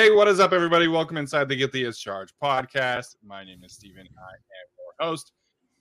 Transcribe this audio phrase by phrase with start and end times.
[0.00, 0.88] Hey, what is up, everybody?
[0.88, 3.16] Welcome inside the Guilty as Charged podcast.
[3.22, 4.00] My name is Steven.
[4.00, 5.32] I am your host,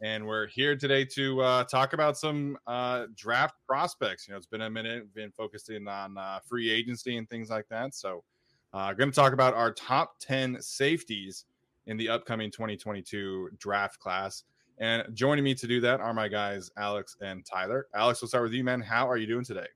[0.01, 4.27] and we're here today to uh, talk about some uh, draft prospects.
[4.27, 7.69] You know, it's been a minute, been focusing on uh, free agency and things like
[7.69, 7.95] that.
[7.95, 8.25] So,
[8.73, 11.45] uh, going to talk about our top 10 safeties
[11.87, 14.43] in the upcoming 2022 draft class.
[14.79, 17.87] And joining me to do that are my guys, Alex and Tyler.
[17.95, 18.81] Alex, we'll start with you, man.
[18.81, 19.67] How are you doing today?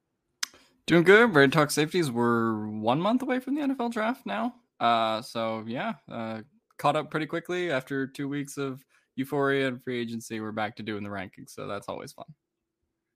[0.85, 1.33] Doing good.
[1.33, 2.11] Red Talk safeties.
[2.11, 4.53] We're one month away from the NFL draft now.
[4.79, 6.41] Uh, so yeah, uh,
[6.77, 8.83] caught up pretty quickly after two weeks of
[9.15, 10.41] euphoria and free agency.
[10.41, 12.25] We're back to doing the rankings, so that's always fun.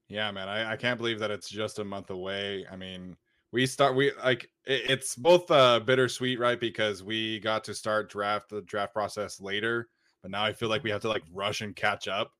[0.08, 2.66] Yeah, man, I, I can't believe that it's just a month away.
[2.72, 3.18] I mean,
[3.52, 6.60] we start we like it, it's both uh bittersweet, right?
[6.60, 9.90] Because we got to start draft the draft process later,
[10.22, 12.32] but now I feel like we have to like rush and catch up.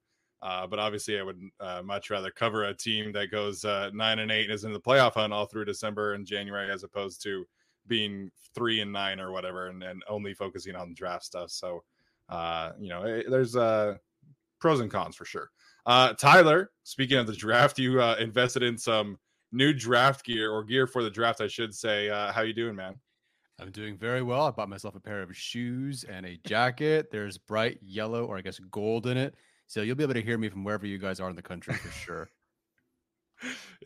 [0.42, 4.20] Uh, but obviously, I would uh, much rather cover a team that goes uh, nine
[4.20, 7.24] and eight and is in the playoff hunt all through December and January, as opposed
[7.24, 7.46] to
[7.88, 11.50] being three and nine or whatever, and, and only focusing on draft stuff.
[11.50, 11.84] So,
[12.30, 13.96] uh, you know, it, there's uh,
[14.60, 15.50] pros and cons for sure.
[15.86, 19.18] Uh, Tyler, speaking of the draft, you invested in some
[19.52, 22.10] new draft gear or gear for the draft, I should say.
[22.10, 22.96] how you doing, man?
[23.60, 24.46] I'm doing very well.
[24.46, 27.10] I bought myself a pair of shoes and a jacket.
[27.10, 29.34] There's bright yellow or I guess gold in it.
[29.68, 31.74] So you'll be able to hear me from wherever you guys are in the country
[31.76, 32.30] for sure.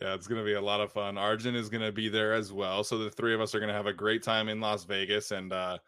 [0.00, 1.18] yeah, it's going to be a lot of fun.
[1.18, 2.84] Arjun is going to be there as well.
[2.84, 5.32] So the three of us are going to have a great time in Las Vegas.
[5.32, 5.78] And uh,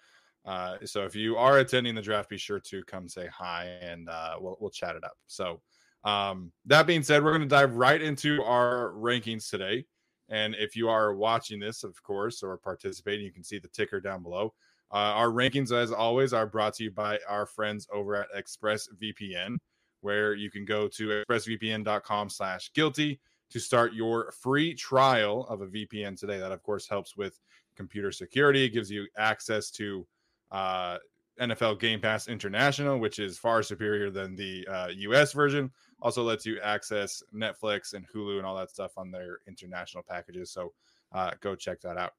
[0.44, 4.08] uh, so if you are attending the draft, be sure to come say hi and
[4.08, 5.16] uh, we'll, we'll chat it up.
[5.28, 5.62] So
[6.02, 9.84] um, that being said, we're going to dive right into our rankings today.
[10.28, 14.00] And if you are watching this, of course, or participating, you can see the ticker
[14.00, 14.54] down below.
[14.92, 19.56] Uh, our rankings, as always, are brought to you by our friends over at ExpressVPN
[20.04, 23.18] where you can go to expressvpn.com slash guilty
[23.50, 26.38] to start your free trial of a VPN today.
[26.38, 27.40] That, of course, helps with
[27.74, 28.64] computer security.
[28.64, 30.06] It gives you access to
[30.52, 30.98] uh,
[31.40, 35.70] NFL Game Pass International, which is far superior than the uh, US version.
[36.02, 40.52] Also lets you access Netflix and Hulu and all that stuff on their international packages.
[40.52, 40.74] So
[41.12, 42.12] uh, go check that out.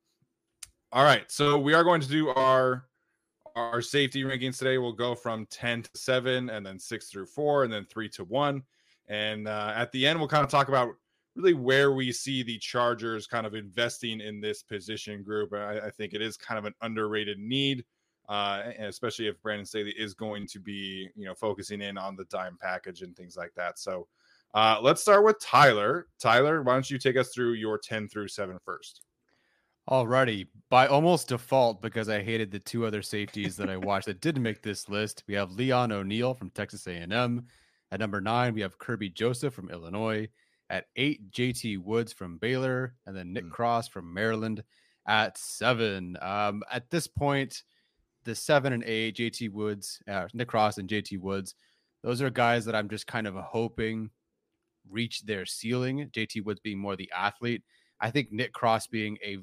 [0.91, 1.29] All right.
[1.31, 2.85] So we are going to do our
[3.55, 7.63] our safety rankings today will go from 10 to 7 and then 6 through 4
[7.63, 8.63] and then 3 to 1
[9.07, 10.89] and uh, at the end we'll kind of talk about
[11.35, 15.53] really where we see the chargers kind of investing in this position group.
[15.53, 17.85] I, I think it is kind of an underrated need
[18.27, 22.25] uh, especially if brandon staley is going to be you know focusing in on the
[22.25, 23.79] dime package and things like that.
[23.79, 24.07] So
[24.53, 26.07] uh, let's start with tyler.
[26.19, 29.01] Tyler why don't you take us through your 10 through 7 first
[29.89, 34.19] Alrighty, by almost default, because I hated the two other safeties that I watched that
[34.19, 37.45] didn't make this list, we have Leon O'Neal from Texas A&M.
[37.91, 40.27] At number nine, we have Kerby Joseph from Illinois.
[40.71, 43.51] At eight, JT Woods from Baylor, and then Nick mm.
[43.51, 44.63] Cross from Maryland.
[45.07, 47.61] At seven, um, at this point,
[48.23, 51.53] the seven and eight, JT Woods, uh, Nick Cross, and JT Woods,
[52.01, 54.09] those are guys that I'm just kind of hoping
[54.89, 56.09] reach their ceiling.
[56.11, 57.61] JT Woods being more the athlete.
[57.99, 59.37] I think Nick Cross being a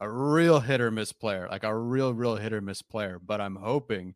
[0.00, 3.18] a real hit or miss player, like a real, real hit or miss player.
[3.24, 4.14] But I'm hoping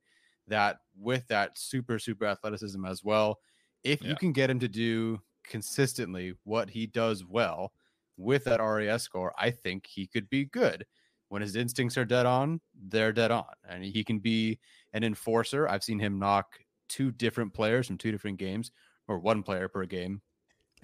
[0.49, 3.39] that with that super, super athleticism as well,
[3.85, 4.11] if yeah.
[4.11, 7.73] you can get him to do consistently what he does well
[8.17, 10.85] with that RAS score, I think he could be good.
[11.33, 13.47] when his instincts are dead on, they're dead on.
[13.67, 14.59] And he can be
[14.93, 15.67] an enforcer.
[15.67, 16.59] I've seen him knock
[16.91, 18.71] two different players from two different games
[19.09, 20.21] or one player per game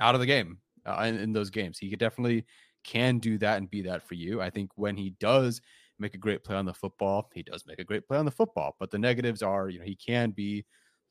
[0.01, 0.57] out of the game
[0.87, 1.79] uh, in, in those games.
[1.79, 2.47] He could definitely
[2.85, 4.41] can do that and be that for you.
[4.41, 5.61] I think when he does
[5.99, 8.31] make a great play on the football, he does make a great play on the
[8.31, 8.77] football.
[8.79, 10.65] But the negatives are, you know, he can be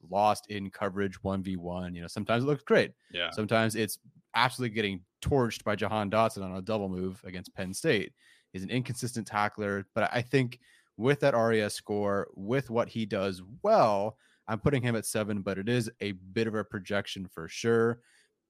[0.09, 1.95] lost in coverage 1v1.
[1.95, 2.91] You know, sometimes it looks great.
[3.11, 3.31] Yeah.
[3.31, 3.99] Sometimes it's
[4.35, 8.13] absolutely getting torched by Jahan Dotson on a double move against Penn State.
[8.53, 10.59] He's an inconsistent tackler, but I think
[10.95, 14.17] with that RAS score, with what he does well,
[14.47, 17.99] I'm putting him at seven, but it is a bit of a projection for sure.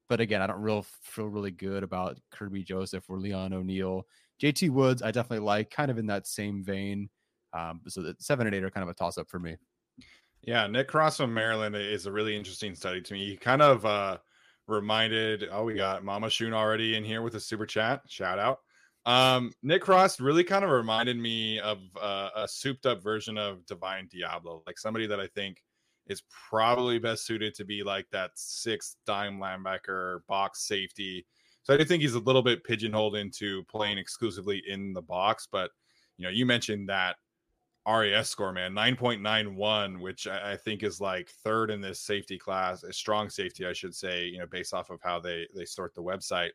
[0.09, 4.05] But again, I don't real feel really good about Kerby Joseph or Leon O'Neal.
[4.41, 7.09] JT Woods, I definitely like, kind of in that same vein.
[7.53, 9.57] Um, so seven and eight are kind of a toss up for me.
[10.41, 13.25] Yeah, Nick Cross from Maryland is a really interesting study to me.
[13.25, 14.17] He kind of uh,
[14.67, 18.01] reminded, oh, we got Mama Shun already in here with a super chat.
[18.07, 18.59] Shout out.
[19.05, 23.65] Um, Nick Cross really kind of reminded me of uh, a souped up version of
[23.65, 25.63] Divine Deablo, like somebody that I think
[26.09, 31.25] is probably best suited to be like that sixth dime linebacker box safety.
[31.63, 35.47] So I do think he's a little bit pigeonholed into playing exclusively in the box.
[35.51, 35.71] But
[36.17, 37.17] you know, you mentioned that
[37.87, 42.83] RAS score, man, 9.91, which I, I, think is like third in this safety class,
[42.83, 45.95] a strong safety, I should say, you know, based off of how they they sort
[45.95, 46.51] the website.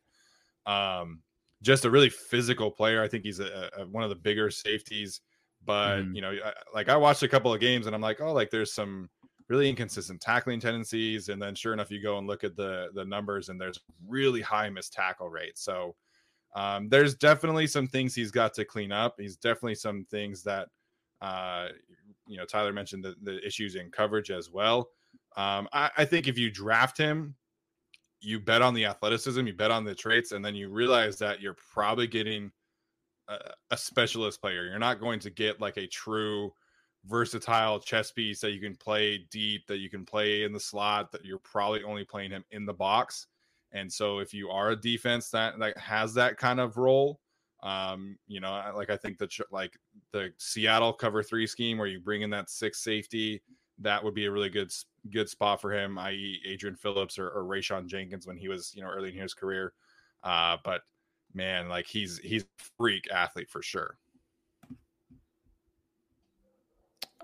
[0.66, 1.22] Um,
[1.62, 3.02] just a really physical player.
[3.02, 5.20] I think he's a, a one of the bigger safeties.
[5.64, 6.14] But mm.
[6.14, 8.50] you know, I, like I watched a couple of games and I'm like, oh, like
[8.50, 9.08] there's some
[9.52, 11.28] really inconsistent tackling tendencies.
[11.28, 13.78] And then sure enough, you go and look at the the numbers and there's
[14.08, 15.58] really high missed tackle rate.
[15.58, 15.94] So
[16.54, 19.16] um, there's definitely some things he's got to clean up.
[19.18, 20.68] He's definitely some things that
[21.20, 21.68] uh,
[22.26, 24.88] you know Tyler mentioned the, the issues in coverage as well.
[25.36, 27.34] Um, I, I think if you draft him,
[28.22, 31.42] you bet on the athleticism, you bet on the traits, and then you realize that
[31.42, 32.50] you're probably getting
[33.28, 33.36] a,
[33.70, 34.64] a specialist player.
[34.64, 36.54] You're not going to get like a true
[37.06, 41.10] versatile chess piece that you can play deep, that you can play in the slot,
[41.12, 43.26] that you're probably only playing him in the box.
[43.72, 47.20] And so if you are a defense that that has that kind of role,
[47.62, 49.78] um, you know, like I think that like
[50.12, 53.42] the Seattle cover three scheme where you bring in that six safety,
[53.78, 54.70] that would be a really good
[55.10, 58.82] good spot for him, i.e., Adrian Phillips or, or Rayshawn Jenkins when he was you
[58.82, 59.72] know early in his career.
[60.22, 60.82] Uh, but
[61.34, 62.44] man, like he's he's
[62.76, 63.96] freak athlete for sure.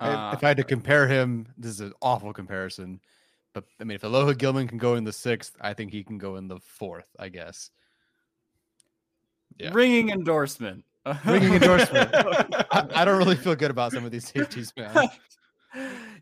[0.01, 3.01] Uh, if I had to compare him, this is an awful comparison.
[3.53, 6.19] But I mean, if Alohi Gilman can go in the sixth, I think he can
[6.19, 7.71] go in the fourth, I guess.
[9.59, 9.71] Yeah.
[9.73, 10.85] Ringing endorsement.
[11.25, 12.11] Ringing endorsement.
[12.15, 15.09] I, I, don't really feel good about some of these safeties, man.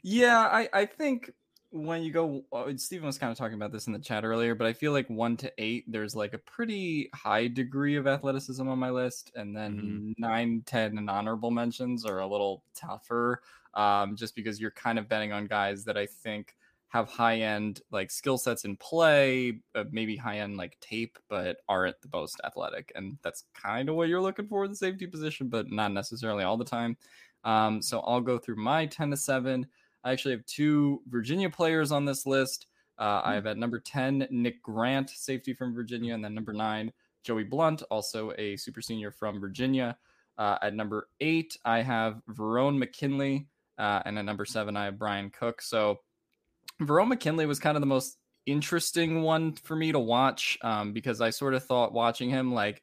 [0.02, 1.32] yeah, I, I think
[1.70, 4.54] when you go, uh, Stephen was kind of talking about this in the chat earlier,
[4.54, 8.66] but I feel like one to eight, there's like a pretty high degree of athleticism
[8.66, 9.32] on my list.
[9.34, 10.12] And then mm-hmm.
[10.18, 13.42] nine, 10, and honorable mentions are a little tougher
[13.76, 16.56] um, just because you're kind of betting on guys that I think
[16.88, 21.58] have high end like skill sets in play, uh, maybe high end like tape, but
[21.68, 22.90] aren't the most athletic.
[22.94, 26.44] And that's kind of what you're looking for in the safety position, but not necessarily
[26.44, 26.96] all the time.
[27.44, 29.66] Um, so I'll go through my 10 to 7.
[30.04, 32.66] I actually have two Virginia players on this list.
[32.98, 33.34] Uh, I hmm.
[33.34, 36.92] have at number 10, Nick Grant, safety from Virginia, and then number nine,
[37.24, 39.98] Joey Blount, also a super senior from Virginia.
[40.38, 44.98] Uh, at number eight, I have Verone McKinley, uh, and at number seven, I have
[44.98, 45.62] Bryan Cook.
[45.62, 45.98] So
[46.80, 51.20] Verone McKinley was kind of the most interesting one for me to watch um, because
[51.20, 52.82] I sort of thought watching him like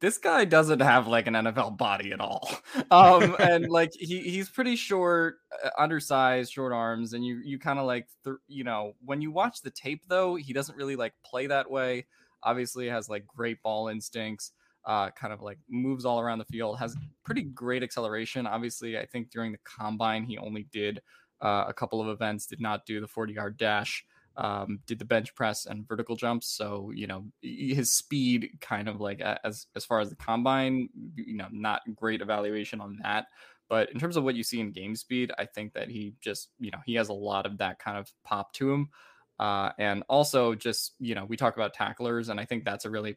[0.00, 2.50] this guy doesn't have like an NFL body at all.
[2.90, 7.78] Um, and like he he's pretty short, uh, undersized, short arms, and you you kind
[7.78, 11.14] of like th- you know when you watch the tape though he doesn't really like
[11.24, 12.06] play that way.
[12.42, 14.52] Obviously has like great ball instincts.
[14.84, 18.46] Uh, kind of like moves all around the field, has pretty great acceleration.
[18.46, 21.00] Obviously, I think during the combine he only did
[21.40, 24.04] uh, a couple of events, did not do the 40 yard dash,
[24.36, 26.48] um, did the bench press and vertical jumps.
[26.48, 31.36] So, you know, his speed kind of like as, as far as the combine, you
[31.36, 33.26] know, not great evaluation on that.
[33.68, 36.50] But in terms of what you see in game speed, I think that he just,
[36.58, 38.88] you know, he has a lot of that kind of pop to him.
[39.38, 42.90] Uh, and also just, you know, we talk about tacklers, and I think that's a
[42.90, 43.16] really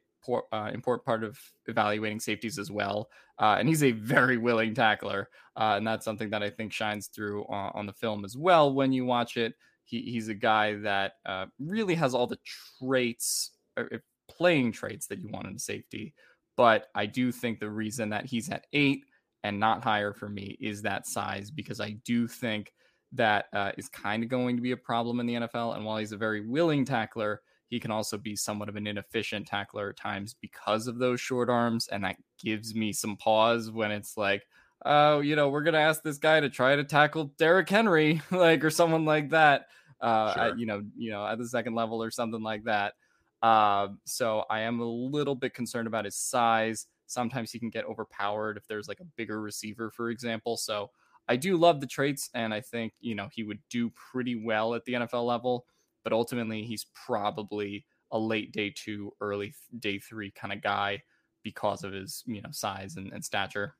[0.51, 3.09] uh, important part of evaluating safeties as well.
[3.39, 7.07] Uh, and he's a very willing tackler, uh, and that's something that I think shines
[7.07, 8.73] through on, on the film as well.
[8.73, 9.53] When you watch it,
[9.83, 12.39] he, he's a guy that uh, really has all the
[12.79, 13.83] traits, uh,
[14.29, 16.13] playing traits that you want in safety.
[16.57, 19.05] But I do think the reason that he's at eight
[19.43, 22.73] and not higher for me is that size, because I do think
[23.13, 25.75] that uh, is kind of going to be a problem in the NFL.
[25.75, 29.47] And while he's a very willing tackler, he can also be somewhat of an inefficient
[29.47, 31.87] tackler at times because of those short arms.
[31.87, 34.45] And that gives me some pause when it's like,
[34.85, 38.21] oh, you know, we're going to ask this guy to try to tackle Derrick Henry,
[38.31, 39.65] like, or someone like that,
[40.01, 40.43] uh, sure.
[40.43, 42.93] at, you know, you know, at the second level or something like that.
[43.41, 46.87] Uh, so I am a little bit concerned about his size.
[47.07, 50.57] Sometimes he can get overpowered if there's like a bigger receiver, for example.
[50.57, 50.89] So
[51.27, 54.73] I do love the traits, and I think you know he would do pretty well
[54.75, 55.65] at the NFL level.
[56.05, 61.03] But ultimately, he's probably a late day two, early day three kind of guy
[61.43, 63.75] because of his you know size and, and stature.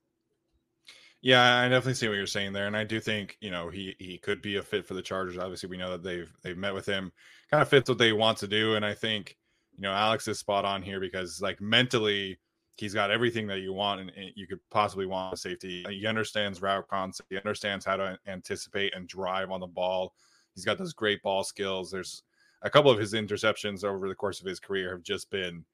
[1.22, 3.96] Yeah, I definitely see what you're saying there, and I do think you know he
[3.98, 5.38] he could be a fit for the Chargers.
[5.38, 7.14] Obviously, we know that they've they've met with him,
[7.50, 9.38] kind of fits what they want to do, and I think
[9.76, 12.38] you know Alex is spot on here because like mentally
[12.78, 15.86] he's got everything that you want and, you could possibly want safety.
[15.90, 17.32] He understands route concept.
[17.32, 20.14] He understands how to anticipate and drive on the ball.
[20.56, 21.92] He's got those great ball skills.
[21.92, 22.24] There's
[22.62, 25.66] a couple of his interceptions over the course of his career have just been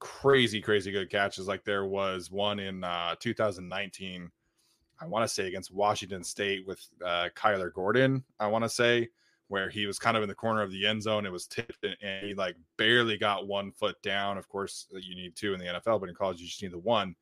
[0.00, 1.48] crazy, crazy good catches.
[1.48, 4.30] Like there was one in uh, 2019,
[5.00, 8.24] I want to say against Washington State with uh, Kyler Gordon.
[8.38, 9.08] I want to say
[9.48, 11.24] where he was kind of in the corner of the end zone.
[11.24, 14.38] It was tipped and he like barely got one foot down.
[14.38, 16.78] Of course, you need two in the NFL, but in college, you just need the
[16.78, 17.14] one.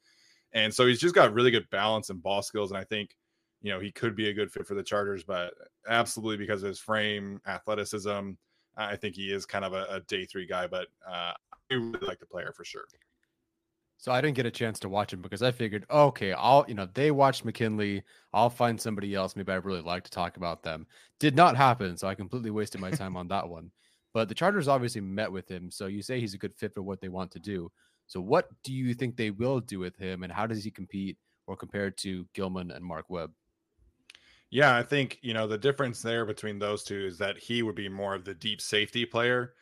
[0.52, 2.70] And so he's just got really good balance and ball skills.
[2.70, 3.16] And I think,
[3.64, 5.54] you know, he could be a good fit for the Chargers, but
[5.88, 8.33] absolutely because of his frame, athleticism,
[8.76, 11.33] I think he is kind of a, a day three guy, but uh,
[11.71, 12.85] I really like the player for sure.
[13.97, 16.75] So I didn't get a chance to watch him because I figured, okay, I'll, you
[16.75, 18.02] know, they watched McKinley.
[18.35, 19.35] I'll find somebody else.
[19.35, 20.87] Maybe I really like to talk about them.
[21.18, 21.97] Did not happen.
[21.97, 23.71] So I completely wasted my time on that one.
[24.12, 25.71] But the Chargers obviously met with him.
[25.71, 27.73] So you say he's a good fit for what they want to do.
[28.09, 31.16] So what do you think they will do with him and how does he compete
[31.47, 33.30] or compare to Gilman and Mark Webb?
[34.51, 37.75] Yeah, I think, you know, the difference there between those two is that he would
[37.75, 39.55] be more of the deep safety player.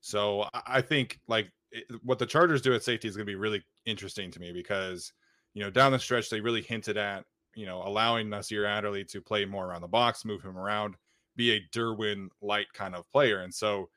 [0.00, 3.36] So I think like eh, what the Chargers do at safety is going to be
[3.36, 5.12] really interesting to me because
[5.54, 7.24] you know down the stretch they really hinted at
[7.54, 10.96] you know allowing Nasir Adderley to play more around the box, move him around,
[11.36, 13.90] be a Derwin light kind of player, and so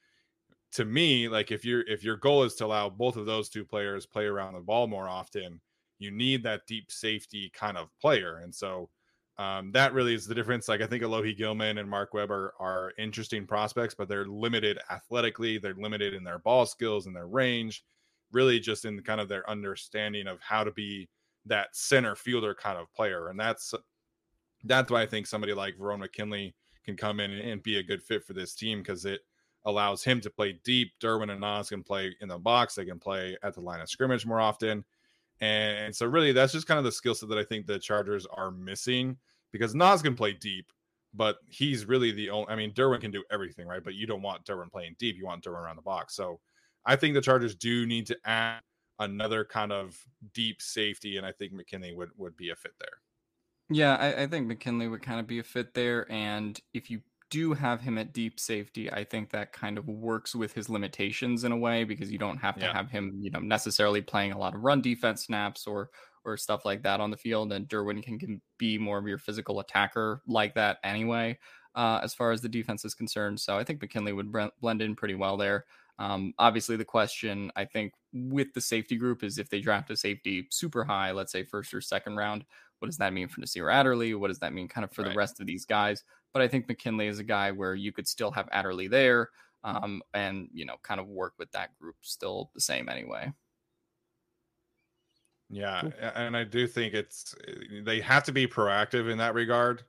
[0.74, 3.65] to me, like if your if your goal is to allow both of those two
[3.65, 5.62] players play around the ball more often,
[6.00, 8.89] you need that deep safety kind of player, and so
[9.39, 10.67] um, that really is the difference.
[10.67, 14.79] Like I think Alohi Gilman and Mark Webb are, are interesting prospects, but they're limited
[14.89, 15.58] athletically.
[15.58, 17.84] They're limited in their ball skills and their range,
[18.32, 21.08] really just in kind of their understanding of how to be
[21.46, 23.29] that center fielder kind of player.
[23.29, 23.74] And that's
[24.63, 27.84] that's why I think somebody like Verone McKinley can come in and, and be a
[27.84, 29.22] good fit for this team because it
[29.65, 30.94] allows him to play deep.
[31.00, 32.74] Derwin and Nas can play in the box.
[32.74, 34.84] They can play at the line of scrimmage more often.
[35.39, 38.25] And so, really, that's just kind of the skill set that I think the Chargers
[38.25, 39.17] are missing
[39.51, 40.72] because Nas can play deep,
[41.13, 42.50] but he's really the only.
[42.50, 43.84] I mean, Derwin can do everything, right?
[43.84, 45.15] But you don't want Derwin playing deep.
[45.15, 46.15] You want Derwin around the box.
[46.15, 46.39] So,
[46.86, 48.62] I think the Chargers do need to add
[49.00, 49.98] another kind of
[50.34, 53.00] deep safety, and I think McKinley would would be a fit there.
[53.70, 57.01] Yeah, I, I think McKinley would kind of be a fit there, and if you
[57.29, 61.43] do have him at deep safety, I think that kind of works with his limitations
[61.43, 62.74] in a way because you don't have to yeah.
[62.74, 65.89] have him, you know, necessarily playing a lot of run defense snaps or
[66.25, 67.53] or stuff like that on the field.
[67.53, 71.39] And Derwin can, can be more of your physical attacker like that anyway,
[71.74, 73.39] uh, as far as the defense is concerned.
[73.39, 75.65] So I think McKinley would blend in pretty well there.
[76.00, 79.96] Um, obviously, the question I think with the safety group is if they draft a
[79.96, 82.46] safety super high, let's say first or second round,
[82.79, 84.13] what does that mean for Nasir Adderley?
[84.13, 85.12] What does that mean kind of for right.
[85.12, 86.03] the rest of these guys?
[86.34, 89.29] But I think McKinley is a guy where you could still have Adderley there
[89.63, 93.31] um, and, you know, kind of work with that group still the same anyway.
[95.50, 95.81] Yeah.
[95.81, 95.91] Cool.
[96.15, 97.34] And I do think it's,
[97.84, 99.84] they have to be proactive in that regard,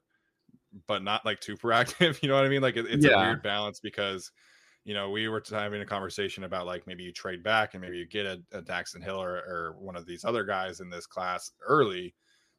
[0.86, 2.22] but not like too proactive.
[2.22, 2.62] You know what I mean?
[2.62, 3.20] Like it, it's yeah.
[3.20, 4.30] a weird balance because,
[4.84, 7.98] you know, we were having a conversation about like maybe you trade back and maybe
[7.98, 11.06] you get a, a Daxton Hill or, or one of these other guys in this
[11.06, 12.14] class early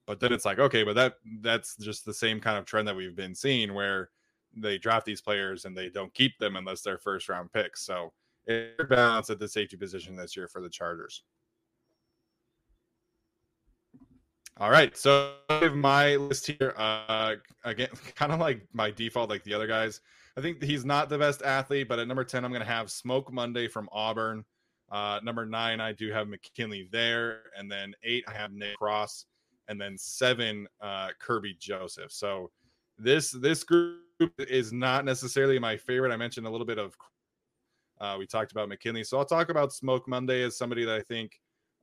[0.10, 2.96] but then it's like, okay, but that that's just the same kind of trend that
[2.96, 4.10] we've been seeing where
[4.58, 7.86] they draft these players and they don't keep them unless they're first round picks.
[7.86, 8.12] So
[8.48, 11.22] it's balance at the safety position this year for the Chargers.
[14.58, 15.36] All right, so
[15.76, 16.74] my list here.
[16.76, 20.02] Uh, again, kind of like my default, like the other guys.
[20.36, 22.90] I think he's not the best athlete, but at number ten, I'm going to have
[22.90, 24.44] Smoke Monday from Auburn.
[24.92, 29.28] Uh, number nine, I do have McKinley there, and then eight, I have Nick Cross
[29.70, 32.12] and then seven uh, Kerby Joseph.
[32.12, 32.52] So
[32.98, 34.02] this this group
[34.38, 36.12] is not necessarily my favorite.
[36.12, 36.94] I mentioned a little bit of
[38.02, 41.02] uh, we talked about McKinley, so I'll talk about Smoke Monday as somebody that I
[41.02, 41.40] think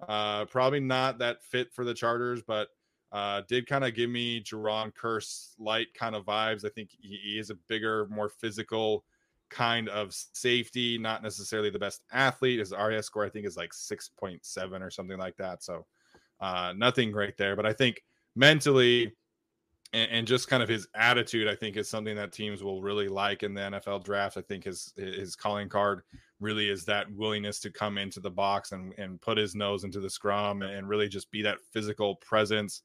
[0.07, 2.69] uh, probably not that fit for the Chargers, but
[3.13, 6.65] uh, did kind of give me Jayron Kearse light kind of vibes.
[6.65, 9.05] I think he, he is a bigger, more physical
[9.49, 12.59] kind of safety, not necessarily the best athlete.
[12.59, 15.63] His RAS score, I think, is like 6.7 or something like that.
[15.63, 15.87] So
[16.41, 17.57] uh, nothing great there.
[17.57, 18.03] But I think
[18.35, 19.13] mentally
[19.93, 23.09] and, and, just kind of his attitude, I think, is something that teams will really
[23.09, 24.37] like in the NFL draft.
[24.37, 26.03] I think his his calling card
[26.41, 30.01] really is that willingness to come into the box and, and put his nose into
[30.01, 32.83] the scrum and really just be that physical presence.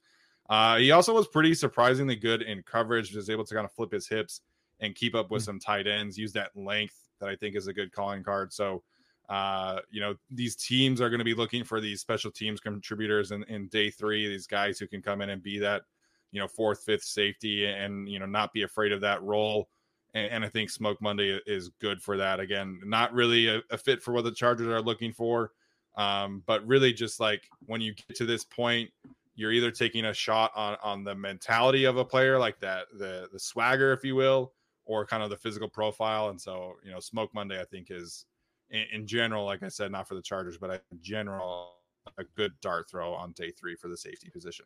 [0.50, 3.92] Uh, he also was pretty surprisingly good in coverage, was able to kind of flip
[3.92, 4.42] his hips
[4.80, 5.52] and keep up with mm-hmm.
[5.52, 8.52] some tight ends, use that length that I think is a good calling card.
[8.52, 8.84] So,
[9.30, 13.32] uh, you know, these teams are going to be looking for these special teams contributors
[13.32, 15.84] in, in day three, these guys who can come in and be that,
[16.32, 19.70] you know, fourth, fifth safety and, you know, not be afraid of that role.
[20.14, 22.40] And, and I think Smoke Monday is good for that.
[22.40, 25.52] Again, not really a, a fit for what the Chargers are looking for.
[25.98, 28.90] Um, but really just like when you get to this point,
[29.36, 33.28] you're either taking a shot on on the mentality of a player like that the
[33.32, 34.54] the swagger if you will
[34.86, 36.30] or kind of the physical profile.
[36.30, 38.26] And so, you know, Smoke Monday, I think, is
[38.72, 41.76] in, in general, like I said, not for the Chargers, but in general,
[42.18, 44.66] a good dart throw on day three for the safety position.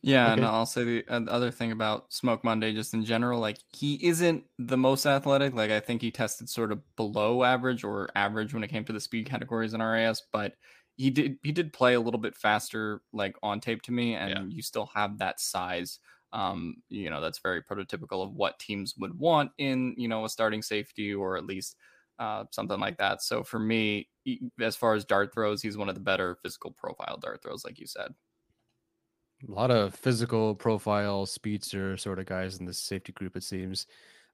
[0.00, 0.34] Yeah, okay.
[0.34, 4.44] and I'll say the other thing about Smoke Monday, just in general, like he isn't
[4.58, 5.54] the most athletic.
[5.54, 8.92] Like I think he tested sort of below average or average when it came to
[8.92, 10.54] the speed categories in RAS, but
[10.96, 14.30] he did he did play a little bit faster, like on tape to me, and
[14.30, 14.56] yeah.
[14.56, 15.98] you still have that size
[16.32, 20.28] um, you know, that's very prototypical of what teams would want in, you know, a
[20.28, 21.76] starting safety or at least
[22.18, 23.22] uh, something like that.
[23.22, 24.08] So for me,
[24.60, 27.78] as far as dart throws, he's one of the better physical profile dart throws, like
[27.78, 28.12] you said.
[29.48, 33.86] A lot of physical profile speedster sort of guys in this safety group, it seems.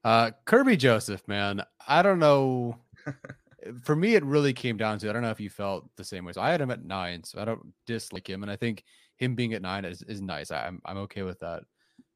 [0.03, 2.77] Uh, Kerby Joseph, man, I don't know.
[3.83, 6.25] For me, it really came down to I don't know if you felt the same
[6.25, 6.33] way.
[6.33, 8.83] So I had him at nine, so I don't dislike him, and I think
[9.17, 10.51] him being at nine is, is nice.
[10.51, 11.63] I'm I'm okay with that.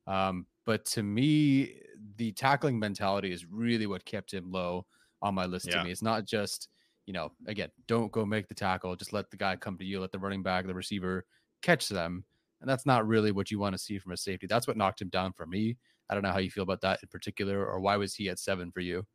[0.06, 1.78] Um, but to me,
[2.18, 4.86] the tackling mentality is really what kept him low
[5.22, 5.68] on my list.
[5.68, 5.80] Yeah.
[5.80, 6.70] To me, it's not just
[7.10, 8.96] you know, again, don't go make the tackle.
[8.96, 10.00] Just let the guy come to you.
[10.00, 11.26] Let the running back, the receiver,
[11.64, 12.24] catch them.
[12.62, 14.46] And that's not really what you want to see from a safety.
[14.46, 15.76] That's what knocked him down for me.
[16.08, 18.38] I don't know how you feel about that in particular, or why was he at
[18.38, 19.08] seven for you?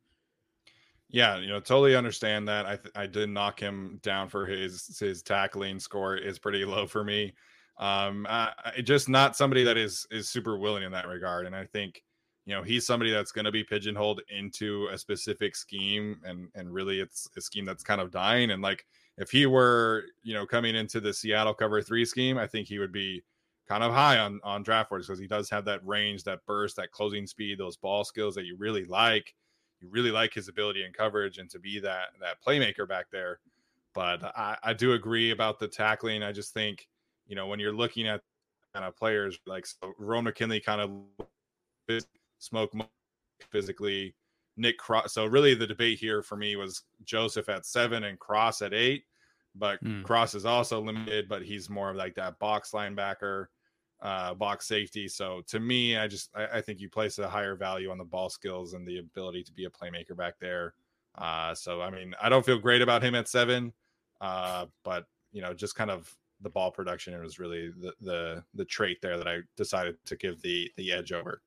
[1.07, 2.65] Yeah, you know, totally understand that.
[2.65, 6.87] I th- I did knock him down for his his tackling score is pretty low
[6.87, 7.33] for me
[7.77, 8.51] um uh,
[8.83, 12.01] just not somebody that is is super willing in that regard and i think
[12.45, 16.71] you know he's somebody that's going to be pigeonholed into a specific scheme and and
[16.71, 18.85] really it's a scheme that's kind of dying and like
[19.17, 22.79] if he were you know coming into the seattle cover three scheme i think he
[22.79, 23.23] would be
[23.67, 26.75] kind of high on on draft boards because he does have that range that burst
[26.75, 29.33] that closing speed those ball skills that you really like.
[29.81, 33.39] You really like his ability and coverage and to be that that playmaker back there.
[33.93, 36.23] But i i do agree about the tackling.
[36.23, 36.87] I just think
[37.27, 38.21] you know, when you're looking at
[38.73, 40.91] kind of players like so Ron McKinley kind of
[42.39, 42.73] smoke
[43.49, 44.15] physically,
[44.57, 45.13] Nick Cross.
[45.13, 49.03] So really the debate here for me was Joseph at seven and Cross at eight.
[49.55, 50.03] But mm.
[50.03, 53.45] Cross is also limited, but he's more of like that box linebacker,
[54.01, 55.07] uh, box safety.
[55.07, 58.03] So to me, I just I, I think you place a higher value on the
[58.03, 60.73] ball skills and the ability to be a playmaker back there.
[61.17, 63.71] Uh, so I mean, I don't feel great about him at seven,
[64.19, 68.43] uh, but you know, just kind of the ball production it was really the the
[68.53, 71.41] the trait there that I decided to give the the edge over.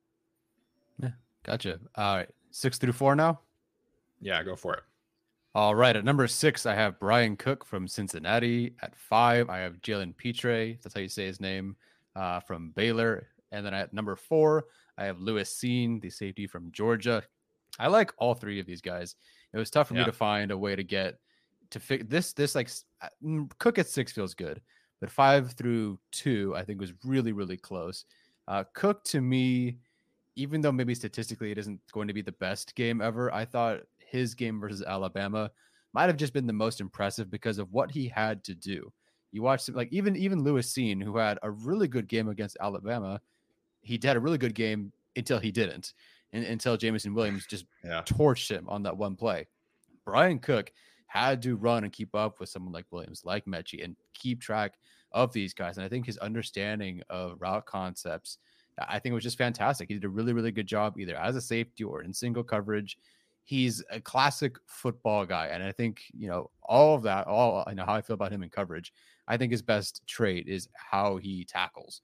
[1.45, 1.79] Gotcha.
[1.95, 3.41] All right, six through four now.
[4.21, 4.83] Yeah, go for it.
[5.55, 8.75] All right, at number six, I have Bryan Cook from Cincinnati.
[8.83, 10.77] At five, I have Jalen Pitre.
[10.83, 11.77] That's how you say his name
[12.15, 13.29] uh, from Baylor.
[13.51, 14.67] And then at number four,
[14.99, 17.23] I have Lewis Cine, the safety from Georgia.
[17.79, 19.17] I like all three of these guys.
[19.53, 20.01] It was tough for yeah.
[20.01, 21.19] me to find a way to get
[21.71, 22.33] to fit this.
[22.35, 22.69] This like
[23.25, 24.61] mm, Cook at six feels good
[25.01, 28.05] but five through two, I think was really, really close.
[28.47, 29.79] Uh, Cook to me,
[30.39, 33.81] even though maybe statistically it isn't going to be the best game ever, I thought
[33.99, 35.51] his game versus Alabama
[35.93, 38.93] might have just been the most impressive because of what he had to do.
[39.33, 43.21] You watch like even even Lewis Cine, who had a really good game against Alabama,
[43.83, 45.93] he had a really good game until he didn't,
[46.33, 48.03] and, until Jameson Williams just yeah.
[48.07, 49.49] torched him on that one play.
[50.05, 50.73] Bryan Cook
[51.09, 54.75] had to run and keep up with someone like Williams, like Metchie, and keep track
[55.11, 55.79] of these guys.
[55.79, 58.39] And I think his understanding of route concepts,
[58.87, 59.89] I think it was just fantastic.
[59.89, 62.99] He did a really, really good job either as a safety or in single coverage.
[63.45, 65.47] He's a classic football guy.
[65.47, 68.33] And I think, you know, all of that, all I know how I feel about
[68.33, 68.93] him in coverage.
[69.27, 72.03] I think his best trait is how he tackles,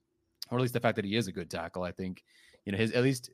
[0.49, 1.83] or at least the fact that he is a good tackle.
[1.83, 2.23] I think,
[2.65, 3.29] you know, his at least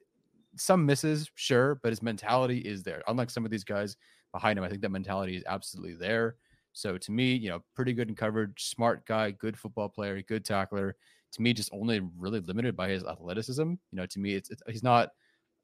[0.58, 3.02] some misses, sure, but his mentality is there.
[3.08, 3.96] Unlike some of these guys
[4.32, 4.66] behind him.
[4.66, 6.36] I think that mentality is absolutely there.
[6.74, 10.46] So to me, you know, pretty good in coverage, smart guy, good football player, good
[10.46, 10.96] tackler.
[11.34, 13.62] To me, just only really limited by his athleticism.
[13.62, 15.10] You know, to me, it's, it's he's not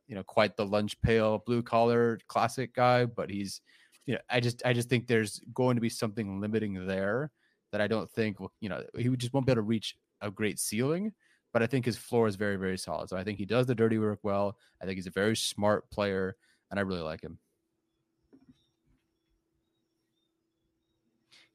[0.08, 3.62] you know quite the lunch pail blue collar classic guy, but he's
[4.06, 7.32] you know I just I just think there's going to be something limiting there
[7.72, 10.60] that I don't think you know he just won't be able to reach a great
[10.60, 11.14] ceiling.
[11.54, 13.10] But I think his floor is very very solid.
[13.10, 14.58] So I think he does the dirty work well.
[14.82, 16.36] I think he's a very smart player,
[16.72, 17.40] and I really like him.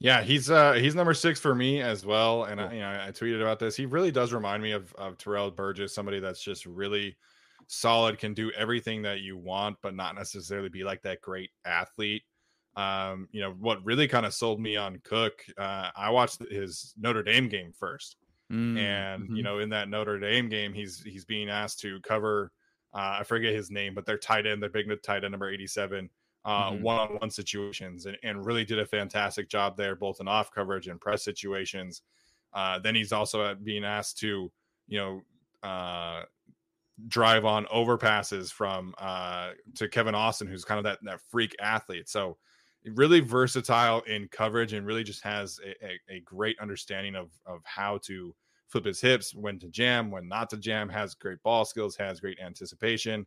[0.03, 2.45] Yeah, he's uh he's number six for me as well.
[2.45, 3.77] And I, you know, I tweeted about this.
[3.77, 7.17] He really does remind me of of Terrell Burgess, somebody that's just really
[7.69, 12.23] solid, can do everything that you want, but not necessarily be like that great athlete.
[12.75, 16.95] Um, you know, what really kind of sold me on Cook, uh, I watched his
[16.99, 18.17] Notre Dame game first.
[18.51, 19.37] Mm, and mm-hmm.
[19.37, 22.51] you know, in that Notre Dame game, he's he's being asked to cover
[22.95, 26.11] uh, I forget his name, but their tight end, their big tight end number 87
[26.45, 26.83] uh, mm-hmm.
[26.83, 31.01] one-on-one situations and, and really did a fantastic job there both in off coverage and
[31.01, 32.03] press situations.
[32.53, 34.51] Uh, then he's also being asked to
[34.89, 35.21] you know
[35.69, 36.23] uh,
[37.09, 42.09] drive on overpasses from uh, to kevin austin who's kind of that, that freak athlete.
[42.09, 42.37] So
[42.95, 47.61] really versatile in coverage and really just has a, a, a great understanding of of
[47.65, 48.35] how to
[48.67, 52.21] flip his hips when to jam when not to jam has great ball skills has
[52.21, 53.27] great anticipation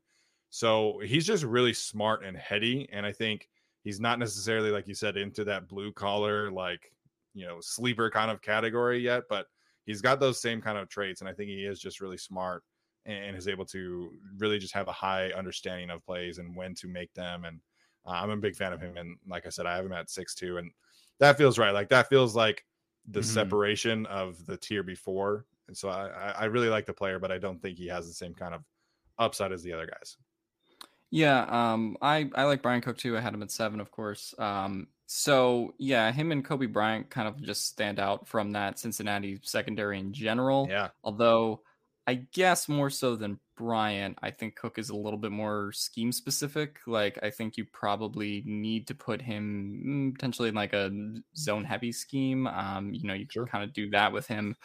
[0.50, 2.88] so he's just really smart and heady.
[2.92, 3.50] And I think
[3.84, 6.92] he's not necessarily, like you said, into that blue collar, like,
[7.34, 9.48] you know, sleeper kind of category yet, but
[9.86, 11.22] he's got those same kind of traits.
[11.22, 12.64] And I think he is just really smart
[13.06, 16.88] and is able to really just have a high understanding of plays and when to
[16.88, 17.46] make them.
[17.46, 17.60] And
[18.06, 18.98] uh, I'm a big fan of him.
[18.98, 20.72] And like I said, I have him at six two, and
[21.20, 21.74] that feels right.
[21.74, 22.66] Like that feels like
[23.10, 23.30] the mm-hmm.
[23.30, 25.46] separation of the tier before.
[25.68, 28.14] And so I, I really like the player, but I don't think he has the
[28.14, 28.64] same kind of
[29.18, 30.18] upside as the other guys.
[31.12, 33.18] Yeah, um, I I like Bryan Cook too.
[33.18, 34.34] I had him at seven, of course.
[34.38, 39.39] Um, so yeah, him and Coby Bryant kind of just stand out from that Cincinnati
[39.44, 40.68] secondary in general.
[40.70, 40.89] Yeah.
[41.04, 41.62] Although
[42.08, 46.12] I guess more so than Bryant, I think Cook is a little bit more scheme
[46.12, 46.80] specific.
[46.88, 50.91] Like I think you probably need to put him mm, potentially in like a
[51.36, 52.48] zone heavy scheme.
[52.48, 53.46] Um, you know, you sure.
[53.46, 54.56] can kind of do that with him.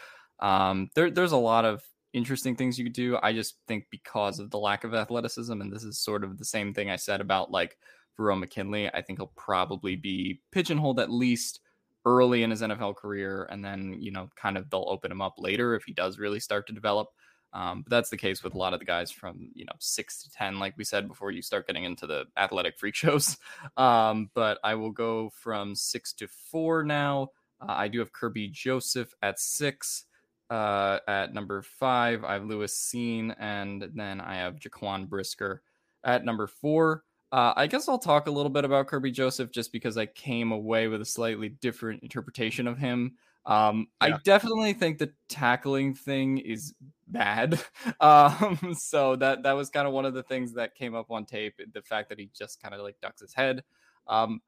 [0.40, 3.18] Um, there, there's a lot of interesting things you could do.
[3.22, 6.44] I just think because of the lack of athleticism, and this is sort of the
[6.44, 7.78] same thing I said about like
[8.18, 11.60] Verone McKinley, I think he'll probably be pigeonholed at least
[12.06, 15.34] early in his NFL career, and then you know, kind of they'll open him up
[15.38, 17.08] later if he does really start to develop.
[17.52, 20.22] Um, but that's the case with a lot of the guys from you know six
[20.22, 23.36] to ten, like we said before you start getting into the athletic freak shows.
[23.76, 27.28] Um, but I will go from six to four now.
[27.60, 30.04] Uh, I do have Kerby Joseph at six.
[30.50, 35.62] Uh, at number five, I have Lewis Cine, and then I have Jaquan Brisker
[36.04, 37.04] at number four.
[37.32, 40.50] Uh, I guess I'll talk a little bit about Kerby Joseph just because I came
[40.50, 43.12] away with a slightly different interpretation of him.
[43.46, 44.16] Um, yeah.
[44.16, 46.74] I definitely think the tackling thing is
[47.08, 47.60] bad.
[48.00, 51.26] Um, so that that was kind of one of the things that came up on
[51.26, 51.60] tape.
[51.72, 53.62] The fact that he just kind of like ducks his head.
[54.06, 54.40] Um,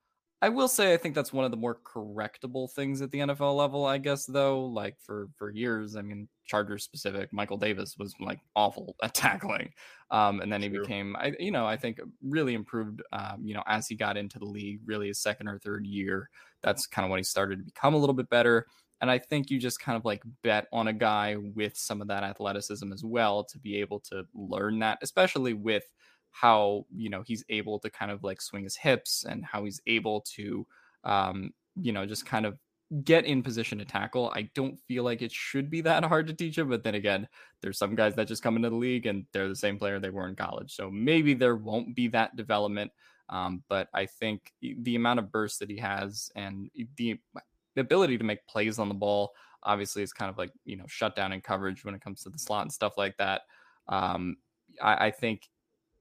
[0.42, 3.57] I will say I think that's one of the more correctable things at the NFL
[3.57, 4.64] level, I guess though.
[4.64, 9.72] Like for for years, I mean, Chargers specific, Michael Davis was like awful at tackling.
[10.11, 10.83] Um, and then he True.
[10.83, 14.40] became I you know, I think really improved um, you know, as he got into
[14.40, 16.28] the league, really his second or third year.
[16.61, 18.66] That's kind of when he started to become a little bit better.
[19.00, 22.09] And I think you just kind of like bet on a guy with some of
[22.09, 25.85] that athleticism as well to be able to learn that, especially with
[26.33, 29.81] how you know he's able to kind of like swing his hips and how he's
[29.87, 30.66] able to
[31.05, 32.59] um you know just kind of
[33.05, 34.31] get in position to tackle.
[34.35, 37.27] I don't feel like it should be that hard to teach him, but then again,
[37.62, 40.11] there's some guys that just come into the league and they're the same player they
[40.11, 40.75] were in college.
[40.75, 42.92] So maybe there won't be that development.
[43.31, 47.18] Um, but I think the amount of burst that he has and the,
[47.75, 50.85] the ability to make plays on the ball obviously is kind of like you know
[50.87, 53.42] shut down in coverage when it comes to the slot and stuff like that.
[53.88, 54.37] Um,
[54.83, 55.49] I, I think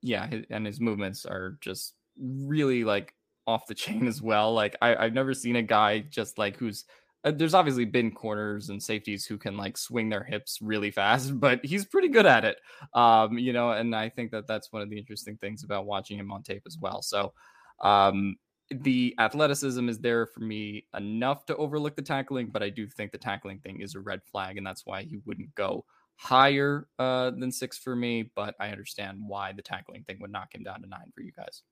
[0.02, 3.14] yeah, and his movements are just really like
[3.48, 4.54] off the chain as well.
[4.54, 6.86] Like I, I've never seen a guy just like who's
[7.24, 11.40] uh, there's obviously been corners and safeties who can like swing their hips really fast,
[11.40, 12.58] but he's pretty good at it.
[12.94, 16.18] Um, you know, and I think that that's one of the interesting things about watching
[16.18, 17.02] him on tape as well.
[17.02, 17.34] So,
[17.82, 18.38] um,
[18.70, 23.12] the athleticism is there for me enough to overlook the tackling, but I do think
[23.12, 25.84] the tackling thing is a red flag, and that's why he wouldn't go
[26.22, 30.54] higher uh, than six for me, but I understand why the tackling thing would knock
[30.54, 31.64] him down to nine for you guys.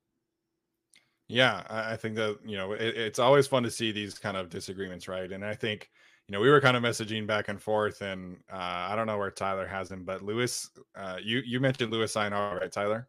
[1.28, 4.50] Yeah, I think that you know it, it's always fun to see these kind of
[4.50, 5.32] disagreements, right?
[5.32, 5.92] And I think
[6.28, 8.56] you know we were kind of messaging back and forth, and uh,
[8.90, 12.32] I don't know where Tyler has him, but Lewis, uh, you you mentioned Lewis Cine,
[12.32, 13.08] right, Tyler?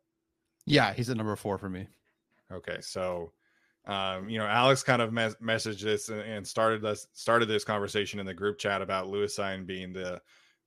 [0.66, 1.86] Yeah, he's at number four for me.
[2.52, 3.32] Okay, so
[3.86, 7.64] um, you know, Alex kind of mes- messaged this and, and started this started this
[7.64, 10.20] conversation in the group chat about Lewis Cine being the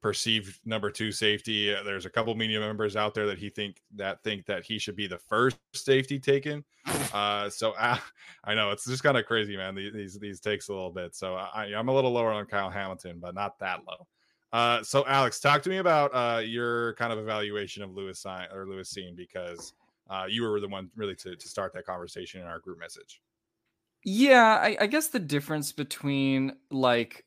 [0.04, 1.74] perceived number two safety.
[1.74, 4.78] Uh, there's a couple media members out there that he think that think that he
[4.78, 6.64] should be the first safety taken.
[7.14, 7.98] Uh, so uh,
[8.44, 9.76] I know it's just kind of crazy, man.
[9.76, 11.16] These, these these takes a little bit.
[11.16, 14.08] So I, I'm a little lower on Kyle Hamilton, but not that low.
[14.52, 18.66] Uh, so Alex, talk to me about uh, your kind of evaluation of Lewis or
[18.68, 19.74] Lewis Cine because
[20.10, 23.22] uh, you were the one really to, to start that conversation in our group message.
[24.04, 27.26] Yeah, I, I guess the difference between like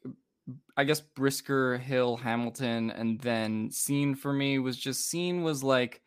[0.76, 6.02] I guess Brisker, Hill, Hamilton, and then Cine for me was just Cine was like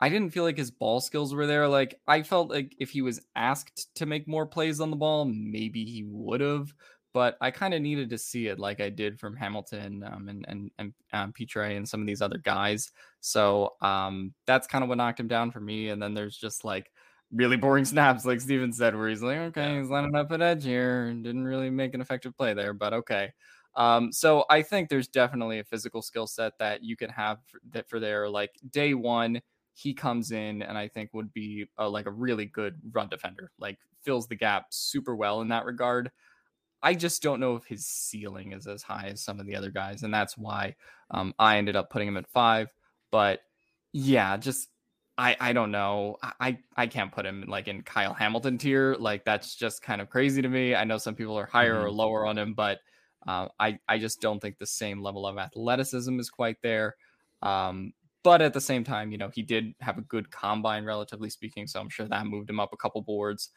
[0.00, 1.68] I didn't feel like his ball skills were there.
[1.68, 5.26] Like I felt like if he was asked to make more plays on the ball,
[5.26, 6.72] maybe he would have.
[7.12, 10.44] But I kind of needed to see it, like I did from Hamilton um, and
[10.48, 12.92] and and um, Pitre and some of these other guys.
[13.20, 15.88] So um, that's kind of what knocked him down for me.
[15.88, 16.90] And then there's just like
[17.32, 20.64] really boring snaps, like Steven said, where he's like, okay, he's lining up at edge
[20.64, 23.32] here and didn't really make an effective play there, but okay.
[23.76, 27.60] Um, so I think there's definitely a physical skill set that you can have for,
[27.70, 28.28] that for there.
[28.28, 29.40] Like day one,
[29.74, 33.50] he comes in and I think would be a, like a really good run defender,
[33.58, 36.10] like fills the gap super well in that regard.
[36.82, 39.70] I just don't know if his ceiling is as high as some of the other
[39.70, 40.76] guys, and that's why
[41.10, 42.72] um, I ended up putting him at five.
[43.10, 43.40] But
[43.92, 44.68] yeah, just
[45.18, 46.16] I I don't know.
[46.22, 48.96] I I can't put him like in Kyle Hamilton tier.
[48.98, 50.74] Like that's just kind of crazy to me.
[50.74, 51.84] I know some people are higher mm-hmm.
[51.84, 52.78] or lower on him, but
[53.26, 56.96] uh, I I just don't think the same level of athleticism is quite there.
[57.42, 61.30] Um, but at the same time, you know, he did have a good combine, relatively
[61.30, 61.66] speaking.
[61.66, 63.50] So I'm sure that moved him up a couple boards.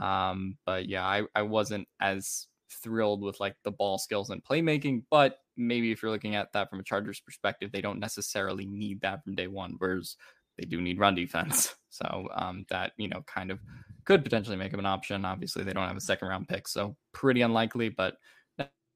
[0.00, 2.46] Um, but yeah, I, I wasn't as
[2.82, 5.04] thrilled with like the ball skills and playmaking.
[5.10, 9.00] But maybe if you're looking at that from a Chargers perspective, they don't necessarily need
[9.00, 9.76] that from day one.
[9.78, 10.16] Whereas
[10.58, 11.74] they do need run defense.
[11.92, 13.58] So um, that, you know, kind of
[14.04, 15.24] could potentially make him an option.
[15.24, 16.68] Obviously, they don't have a second round pick.
[16.68, 18.14] So pretty unlikely, but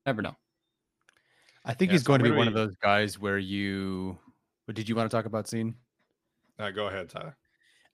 [0.06, 0.36] never know.
[1.64, 4.18] I think yeah, he's so going to be one of those guys where you.
[4.66, 5.74] What did you want to talk about, Cine?
[6.58, 7.36] Uh, go ahead, Tyler.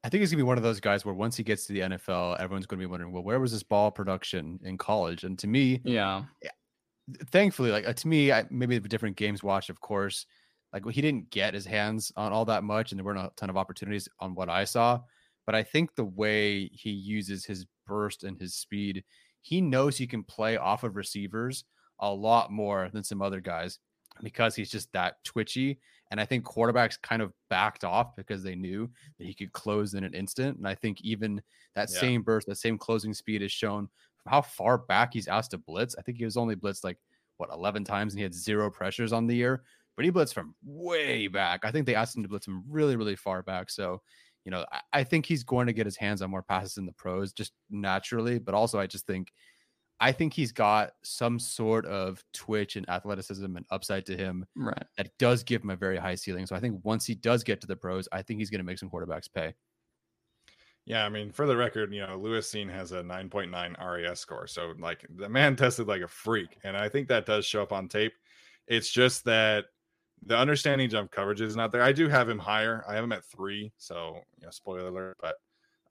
[0.03, 1.81] I think he's gonna be one of those guys where once he gets to the
[1.81, 5.25] NFL, everyone's gonna be wondering, well, where was this ball production in college?
[5.25, 6.25] And to me, yeah,
[7.27, 10.25] thankfully, like uh, to me, I, maybe the different games watched, of course,
[10.73, 13.51] like he didn't get his hands on all that much, and there weren't a ton
[13.51, 15.01] of opportunities on what I saw.
[15.45, 19.05] But I think the way he uses his burst and his speed,
[19.43, 21.65] he knows he can play off of receivers
[22.01, 23.79] a lot more than some other guys
[24.23, 25.79] because he's just that twitchy.
[26.11, 29.95] And I think quarterbacks kind of backed off because they knew that he could close
[29.95, 30.59] in an instant.
[30.59, 31.41] And I think even
[31.75, 32.01] that yeah.
[32.01, 33.89] same burst, that same closing speed is shown
[34.23, 35.95] from how far back he's asked to blitz.
[35.99, 36.99] I think he was only blitzed like
[37.37, 39.63] what 11 times and he had zero pressures on the year
[40.01, 41.61] but he blitzed from way back.
[41.63, 43.69] I think they asked him to blitz him really, really far back.
[43.69, 44.01] So,
[44.47, 46.87] you know, I, I think he's going to get his hands on more passes in
[46.87, 48.39] the pros just naturally.
[48.39, 49.31] But also, I just think,
[50.01, 54.83] I think he's got some sort of twitch and athleticism and upside to him right.
[54.97, 56.47] that does give him a very high ceiling.
[56.47, 58.65] So I think once he does get to the pros, I think he's going to
[58.65, 59.55] make some quarterbacks pay.
[60.87, 64.47] Yeah, I mean, for the record, you know, Lewis Cine has a 9.9 RAS score.
[64.47, 66.59] So, like, the man tested like a freak.
[66.65, 68.15] And I think that does show up on tape.
[68.67, 69.67] It's just that
[70.25, 71.83] the understanding jump coverage is not there.
[71.83, 72.85] I do have him higher.
[72.89, 75.17] I have him at three, so you know, spoiler alert.
[75.21, 75.37] But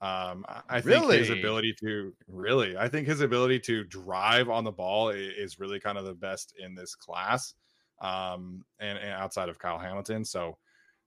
[0.00, 1.18] um, I think really?
[1.18, 5.78] his ability to really, I think his ability to drive on the ball is really
[5.78, 7.54] kind of the best in this class,
[8.00, 10.24] um, and, and outside of Kyle Hamilton.
[10.24, 10.56] So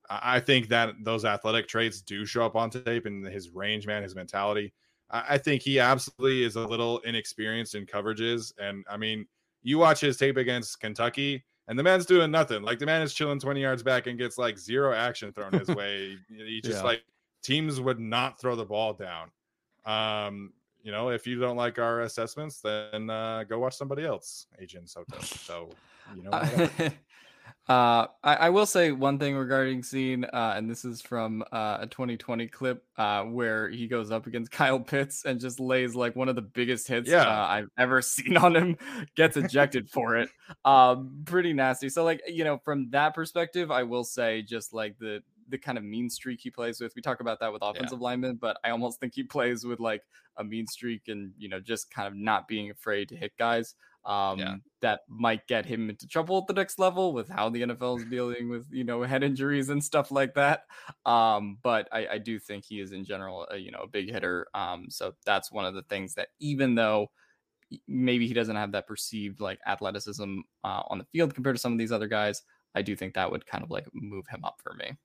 [0.09, 4.03] I think that those athletic traits do show up on tape and his range, man,
[4.03, 4.73] his mentality.
[5.09, 9.27] I think he absolutely is a little inexperienced in coverages, and I mean,
[9.61, 12.61] you watch his tape against Kentucky and the man's doing nothing.
[12.61, 15.67] Like the man is chilling 20 yards back and gets like zero action thrown his
[15.75, 16.17] way.
[16.27, 16.83] He just yeah.
[16.83, 17.03] like
[17.43, 19.29] teams would not throw the ball down.
[19.85, 24.47] Um, you know, if you don't like our assessments, then uh, go watch somebody else,
[24.59, 25.19] Agent Soto.
[25.21, 25.69] So,
[26.15, 26.69] you know,
[27.69, 31.77] Uh, I, I, will say one thing regarding Cine, uh, and this is from uh,
[31.79, 36.13] a 2020 clip uh, where he goes up against Kyle Pitts and just lays like
[36.13, 37.21] one of the biggest hits yeah.
[37.21, 38.77] Uh, I've ever seen on him.
[39.15, 40.29] Gets ejected for it.
[40.65, 41.87] Um, pretty nasty.
[41.87, 45.77] So like you know, from that perspective, I will say just like the the kind
[45.77, 46.93] of mean streak he plays with.
[46.95, 48.03] We talk about that with offensive yeah.
[48.03, 50.01] linemen, but I almost think he plays with like
[50.37, 53.75] a mean streak and you know just kind of not being afraid to hit guys
[54.03, 54.55] um, yeah.
[54.81, 58.05] that might get him into trouble at the next level with how the NFL is
[58.05, 60.63] dealing with you know head injuries and stuff like that.
[61.05, 64.11] Um, but I, I, do think he is in general a, you know a big
[64.11, 64.47] hitter.
[64.55, 67.11] Um, so that's one of the things that even though
[67.87, 71.71] maybe he doesn't have that perceived like athleticism uh, on the field compared to some
[71.71, 72.41] of these other guys,
[72.73, 74.97] I do think that would kind of like move him up for me.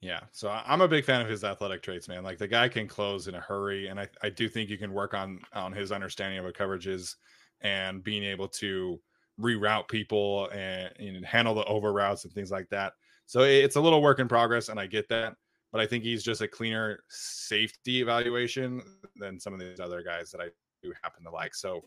[0.00, 2.22] Yeah, so I'm a big fan of his athletic traits, man.
[2.24, 4.92] Like the guy can close in a hurry, and I, I do think you can
[4.92, 7.16] work on on his understanding of what coverages
[7.60, 8.98] and being able to
[9.38, 12.94] reroute people and, and handle the over routes and things like that.
[13.26, 15.34] So it's a little work in progress, and I get that.
[15.70, 18.82] But I think he's just a cleaner safety evaluation
[19.16, 20.48] than some of these other guys that I
[20.82, 21.54] do happen to like.
[21.54, 21.84] So,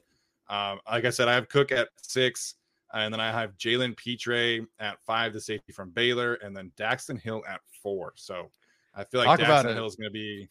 [0.49, 2.55] um, like I said, I have Cook at six,
[2.93, 7.19] and then I have Jalen Pitre at five, the safety from Baylor, and then Daxton
[7.19, 8.13] Hill at four.
[8.15, 8.49] So
[8.95, 9.73] I feel like Talk Daxton.
[9.73, 10.47] Hill is going to be.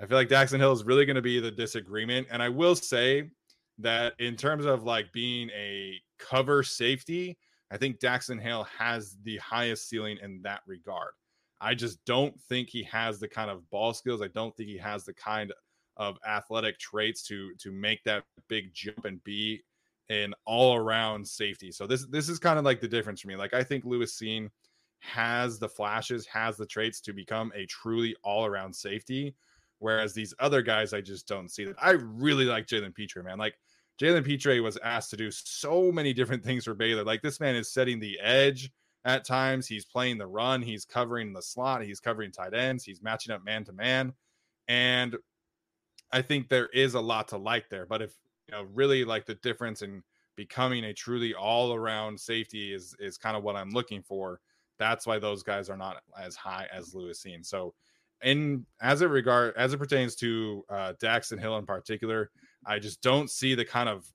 [0.00, 2.76] I feel like Daxton Hill is really going to be the disagreement, and I will
[2.76, 3.30] say
[3.78, 7.38] that in terms of like being a cover safety,
[7.70, 11.12] I think Daxton Hill has the highest ceiling in that regard.
[11.60, 14.22] I just don't think he has the kind of ball skills.
[14.22, 15.52] I don't think he has the kind
[15.96, 19.60] of athletic traits to to make that big jump and be
[20.10, 21.70] an all around safety.
[21.70, 23.36] So this this is kind of like the difference for me.
[23.36, 24.48] Like I think Lewis Cine
[25.00, 29.34] has the flashes, has the traits to become a truly all around safety.
[29.80, 31.76] Whereas these other guys, I just don't see that.
[31.80, 33.38] I really like Jalen Pitre, man.
[33.38, 33.58] Like
[34.00, 37.04] Jalen Pitre was asked to do so many different things for Baylor.
[37.04, 38.70] Like this man is setting the edge
[39.04, 39.66] at times.
[39.66, 40.62] He's playing the run.
[40.62, 41.82] He's covering the slot.
[41.82, 42.84] He's covering tight ends.
[42.84, 44.12] He's matching up man to man.
[44.66, 45.16] And
[46.12, 47.86] I think there is a lot to like there.
[47.86, 48.14] But if
[48.48, 50.02] you know, really like the difference in
[50.36, 54.40] becoming a truly all around safety is is kind of what I'm looking for.
[54.78, 57.44] That's why those guys are not as high as Lewis Cine.
[57.44, 57.74] So
[58.22, 62.30] in as it regard as it pertains to uh Daxton Hill in particular,
[62.64, 64.10] I just don't see the kind of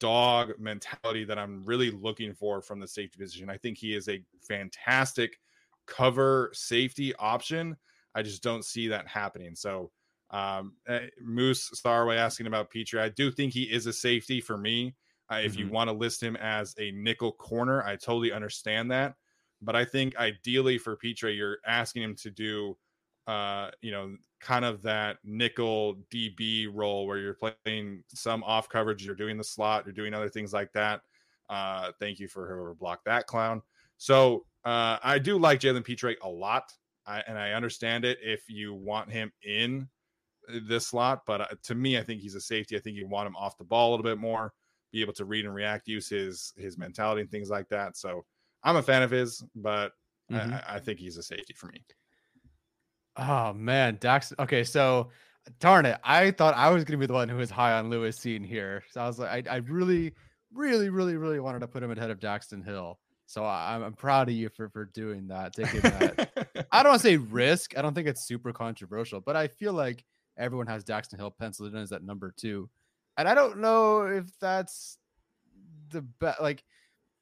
[0.00, 3.50] dog mentality that I'm really looking for from the safety position.
[3.50, 5.38] I think he is a fantastic
[5.86, 7.76] cover safety option.
[8.14, 9.54] I just don't see that happening.
[9.54, 9.90] So,
[10.30, 13.00] um, eh, Moose Starway asking about Pitre.
[13.00, 14.96] I do think he is a safety for me.
[15.30, 15.70] Uh, if you Mhm.
[15.70, 19.16] want to list him as a nickel corner, I totally understand that.
[19.62, 22.78] But I think ideally for Pitre, you're asking him to do,
[23.26, 29.04] uh, you know, kind of that nickel DB role where you're playing some off coverage,
[29.04, 31.02] you're doing the slot, you're doing other things like that.
[31.48, 33.62] Uh, thank you for whoever blocked that clown.
[33.98, 36.72] So uh, I do like Jalen Pitre a lot,
[37.06, 39.88] I, and I understand it if you want him in
[40.66, 41.22] this slot.
[41.26, 42.76] But uh, to me, I think he's a safety.
[42.76, 44.52] I think you want him off the ball a little bit more,
[44.92, 47.96] be able to read and react, use his his mentality and things like that.
[47.96, 48.24] So
[48.62, 49.92] I'm a fan of his, but
[50.30, 50.52] Mhm.
[50.68, 51.82] I, I think he's a safety for me.
[53.16, 54.32] Oh man, Dax.
[54.38, 55.10] Okay, so
[55.58, 58.18] darn it, I thought I was gonna be the one who was high on Lewis
[58.18, 58.84] Cine here.
[58.90, 60.12] So I was like, I, I really,
[60.52, 62.98] really, really, really wanted to put him ahead of Daxton Hill.
[63.26, 66.66] So I'm proud of you for for doing that, taking that.
[66.72, 67.76] I don't want to say risk.
[67.78, 70.04] I don't think it's super controversial, but I feel like
[70.40, 72.68] everyone has Daxton Hill penciled in as that number two,
[73.16, 74.98] and I don't know if that's
[75.90, 76.40] the best.
[76.40, 76.64] Like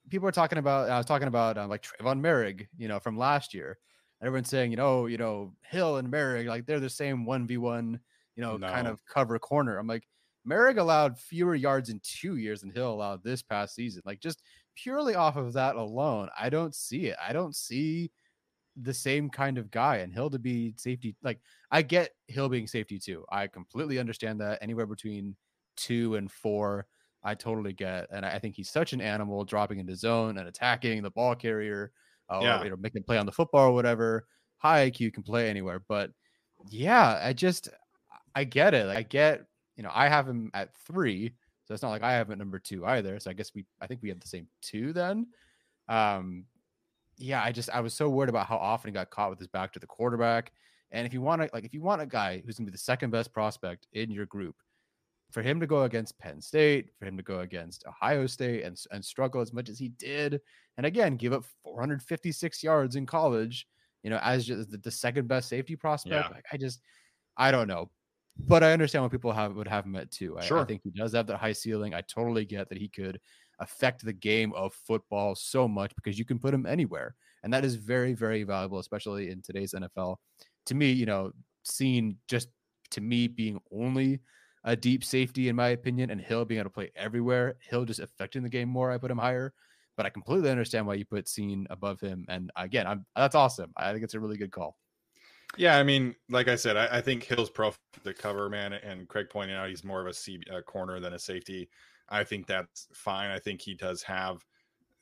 [0.09, 3.18] people are talking about, I was talking about uh, like Trevon Moehrig, you know, from
[3.18, 3.78] last year.
[4.22, 7.57] Everyone's saying, you know, you know, Hill and Moehrig, like they're the same one v
[7.57, 8.00] one,
[8.37, 9.78] you know, kind of cover corner.
[9.78, 10.09] I'm like,
[10.48, 14.02] Moehrig allowed fewer yards in two years than Hill allowed this past season.
[14.04, 14.42] Like just
[14.74, 17.16] purely off of that alone, I don't see it.
[17.22, 18.11] I don't see
[18.83, 21.17] the same kind of guy and Hill to be safety.
[21.23, 23.25] Like I get Hill being safety too.
[23.31, 25.37] I completely understand that anywhere between
[25.77, 26.87] two and four,
[27.23, 28.09] I totally get.
[28.12, 31.93] And I think he's such an animal dropping into zone and attacking the ball carrier,
[32.31, 32.61] uh, Yeah.
[32.61, 34.27] or you know, making play on the football or whatever.
[34.59, 35.81] High IQ can play anywhere.
[35.88, 36.11] But
[36.71, 37.69] yeah, I just
[38.35, 38.87] I get it.
[38.87, 41.35] Like, I get, you know, I have him at three.
[41.64, 43.19] So it's not like I have him at number two either.
[43.21, 45.27] So I guess we I think we have the same two then.
[45.88, 46.47] Um
[47.18, 49.48] yeah, I just I was so worried about how often he got caught with his
[49.48, 50.52] back to the quarterback.
[50.90, 52.78] And if you want to like if you want a guy who's gonna be the
[52.78, 54.57] second best prospect in your group,
[55.31, 58.81] for him to go against Penn State, for him to go against Ohio State and
[58.90, 60.40] and struggle as much as he did,
[60.76, 63.66] and again give up 456 yards in college,
[64.02, 66.28] you know, as just the, the second best safety prospect.
[66.31, 66.35] Yeah.
[66.35, 66.81] Like I just
[67.37, 67.90] I don't know.
[68.40, 70.38] But I understand why people have would have him at two.
[70.38, 70.64] I, I Sure.
[70.64, 71.92] think he does have that high ceiling.
[71.92, 73.20] I totally get that he could
[73.61, 77.14] affect the game of football so much because you can put him anywhere.
[77.42, 80.16] And that is very, very valuable, especially in today's NFL.
[80.66, 81.33] To me, you know,
[81.64, 82.49] seeing just
[82.90, 84.21] to me being only
[84.64, 88.01] a deep safety, in my opinion, and Hill being able to play everywhere, Hill just
[88.01, 88.90] affecting the game more.
[88.90, 89.53] I put him higher,
[89.97, 92.25] but I completely understand why you put Cine above him.
[92.29, 93.73] And again, I'm that's awesome.
[93.77, 94.77] I think it's a really good call.
[95.57, 99.09] Yeah, I mean, like I said, I, I think Hill's pro the cover man, and
[99.09, 101.71] Craig pointed out he's more of a C uh, corner than a safety.
[102.09, 103.31] I think that's fine.
[103.31, 104.44] I think he does have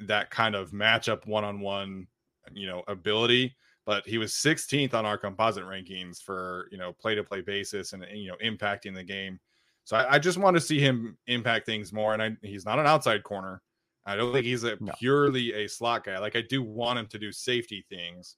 [0.00, 2.08] that kind of matchup one on one,
[2.52, 3.56] you know, ability.
[3.84, 7.92] But he was 16th on our composite rankings for you know play to play basis
[7.92, 9.40] and you know impacting the game.
[9.84, 12.12] So I, I just want to see him impact things more.
[12.12, 13.62] And I, he's not an outside corner.
[14.04, 14.94] I don't think he's a No.
[14.98, 16.18] purely a slot guy.
[16.18, 18.36] Like I do want him to do safety things.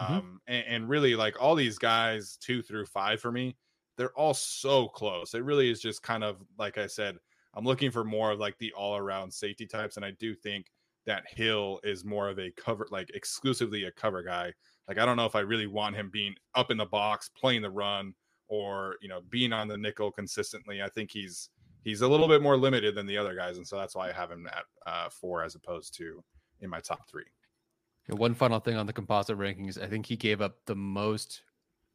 [0.00, 0.20] Mhm.
[0.20, 3.56] Um, and, and really like all these guys two through five for me,
[3.96, 5.34] they're all so close.
[5.34, 7.18] It really is just kind of like I said,
[7.56, 9.96] I'm looking for more of like the all around safety types.
[9.96, 10.66] And I do think
[11.06, 14.52] that Hill is more of a cover, like exclusively a cover guy.
[14.88, 17.62] Like, I don't know if I really want him being up in the box, playing
[17.62, 18.14] the run,
[18.48, 20.82] or, you know, being on the nickel consistently.
[20.82, 21.50] I think he's,
[21.82, 23.56] he's a little bit more limited than the other guys.
[23.56, 26.22] And so that's why I have him at uh, four as opposed to
[26.60, 27.24] in my top three.
[28.08, 29.82] One final thing on the composite rankings.
[29.82, 31.42] I think he gave up the most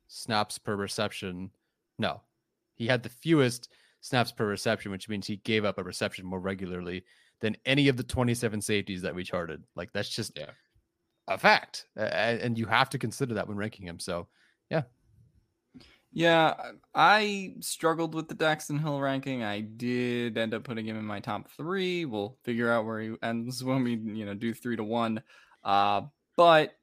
[0.08, 1.52] snaps per reception.
[2.00, 2.22] No,
[2.74, 3.70] he had the fewest
[4.02, 7.04] snaps per reception, which means he gave up a reception more regularly
[7.42, 9.64] than any of the 27 safeties that we charted.
[9.76, 10.52] Like that's just yeah.
[11.28, 11.86] a fact.
[11.98, 14.00] Uh, and you have to consider that when ranking him.
[14.00, 14.28] So,
[14.70, 14.84] yeah.
[16.12, 16.56] Yeah,
[16.96, 19.44] I struggled with the Daxton Hill ranking.
[19.44, 22.06] I did end up putting him in my top three.
[22.06, 25.22] We'll figure out where he ends when we, you know, do three to one.
[25.64, 26.02] Uh,
[26.36, 26.74] but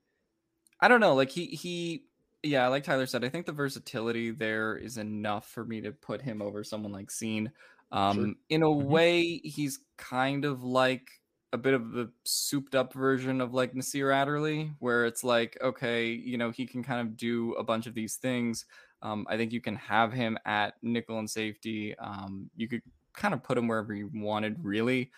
[0.81, 1.14] I don't know.
[1.14, 2.06] Like he he
[2.47, 6.22] yeah, like Tyler said, I think the versatility there is enough for me to put
[6.22, 7.51] him over someone like Cine.
[7.92, 8.32] Um, sure.
[8.51, 8.88] In a mm-hmm.
[8.88, 11.09] way, he's kind of like
[11.53, 16.09] a bit of the souped up version of like Nasir Adderley, where it's like, okay,
[16.11, 18.64] you know, he can kind of do a bunch of these things.
[19.03, 21.94] Um, I think you can have him at nickel and safety.
[21.99, 22.82] Um, you could
[23.14, 25.11] kind of put him wherever you wanted, really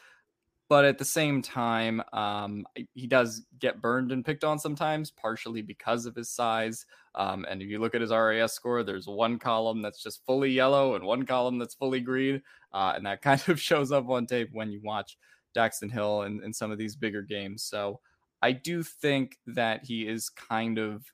[0.69, 5.63] but at the same time, um, he does get burned and picked on sometimes, partially
[5.63, 6.85] because of his size.
[7.15, 10.51] Um, and if you look at his RAS score, there's one column that's just fully
[10.51, 12.43] yellow and one column that's fully green.
[12.73, 15.17] Uh, and that kind of shows up on tape when you watch
[15.57, 17.63] Daxton Hill in, in some of these bigger games.
[17.63, 18.01] So
[18.43, 21.11] I do think that he is kind of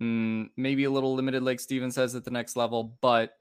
[0.00, 3.32] mm, maybe a little limited, like Steven says, at the next level, but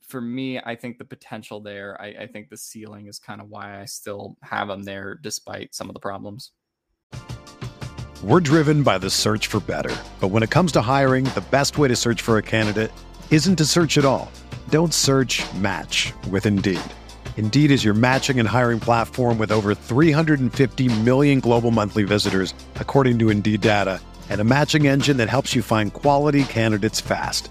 [0.00, 3.48] for me, I think the potential there, I, I think the ceiling is kind of
[3.48, 6.52] why I still have him there despite some of the problems.
[8.22, 9.94] We're driven by the search for better.
[10.20, 12.90] But when it comes to hiring, the best way to search for a candidate
[13.30, 14.30] isn't to search at all.
[14.70, 16.80] Don't search match with Indeed.
[17.36, 23.18] Indeed is your matching and hiring platform with over 350 million global monthly visitors, according
[23.18, 27.50] to Indeed data, and a matching engine that helps you find quality candidates fast.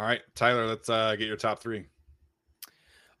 [0.00, 1.84] All right, Tyler, let's uh, get your top three.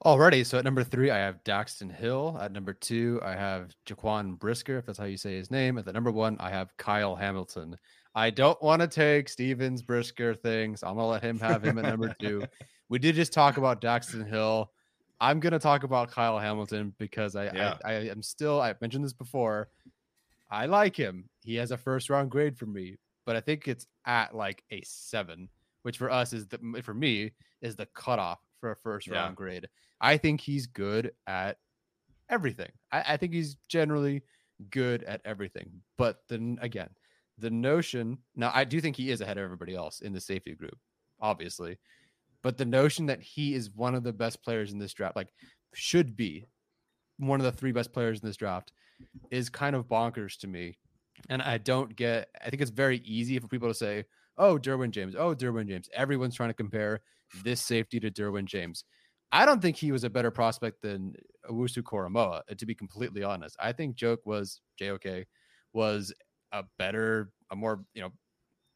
[0.02, 2.38] Alrighty, so at number three, I have Daxton Hill.
[2.40, 5.76] At number two, I have Jaquan Brisker, if that's how you say his name.
[5.76, 7.76] At the number one, I have Kyle Hamilton.
[8.14, 10.82] I don't want to take Stevens Brisker things.
[10.82, 12.44] I'm gonna let him have him at number two.
[12.88, 14.70] We did just talk about Daxton Hill.
[15.20, 17.76] I'm gonna talk about Kyle Hamilton because I, yeah.
[17.84, 19.68] I I am still I mentioned this before.
[20.50, 21.28] I like him.
[21.42, 24.80] He has a first round grade for me, but I think it's at like a
[24.86, 25.50] seven
[25.82, 29.14] which for us is the for me is the cutoff for a first yeah.
[29.14, 29.66] round grade.
[30.00, 31.58] I think he's good at
[32.28, 32.70] everything.
[32.92, 34.22] I, I, think he's generally
[34.70, 35.70] good at everything.
[35.98, 36.88] But then again,
[37.38, 40.54] the notion now I do think he is ahead of everybody else in the safety
[40.54, 40.78] group,
[41.20, 41.78] obviously.
[42.42, 45.32] But the notion that he is one of the best players in this draft, like
[45.74, 46.46] should be
[47.18, 48.72] one of the three best players in this draft,
[49.30, 50.78] is kind of bonkers to me.
[51.28, 54.04] And I don't get I think it's very easy for people to say,
[54.40, 55.88] oh, Derwin James, oh, Derwin James.
[55.94, 57.00] Everyone's trying to compare
[57.44, 58.84] this safety to Derwin James.
[59.30, 61.14] I don't think he was a better prospect than
[61.48, 63.56] Owusu Koramoah, uh, to be completely honest.
[63.60, 65.26] I think Joke was JOK
[65.72, 66.12] was
[66.52, 68.10] a better, a more, you know,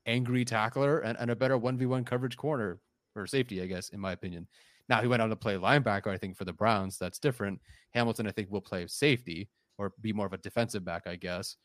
[0.06, 2.78] angry tackler and, and a better 1v1 coverage corner
[3.16, 4.46] or safety, I guess, in my opinion.
[4.88, 6.98] Now he went on to play linebacker, I think, for the Browns.
[6.98, 7.60] That's different.
[7.92, 9.48] Hamilton, I think, will play safety
[9.78, 11.56] or be more of a defensive back, I guess.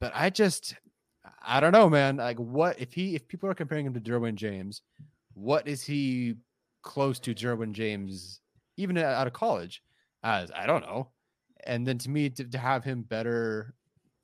[0.00, 0.74] But I just
[1.42, 2.16] I don't know, man.
[2.16, 4.82] Like, what if he if people are comparing him to Derwin James,
[5.34, 6.34] what is he
[6.82, 8.40] close to Derwin James,
[8.76, 9.82] even out of college?
[10.22, 11.10] As I don't know.
[11.64, 13.74] And then to me, to, to have him better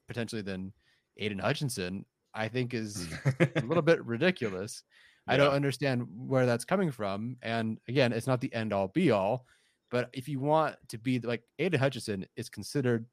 [0.09, 0.73] potentially than
[1.17, 3.09] Aidan Hutchinson, I think is
[3.41, 4.83] a little bit ridiculous.
[5.27, 5.35] Yeah.
[5.35, 7.37] I don't understand where that's coming from.
[7.43, 9.47] And again, it's not the end all be all.
[9.91, 13.05] But if you want to be like Aidan Hutchinson is considered,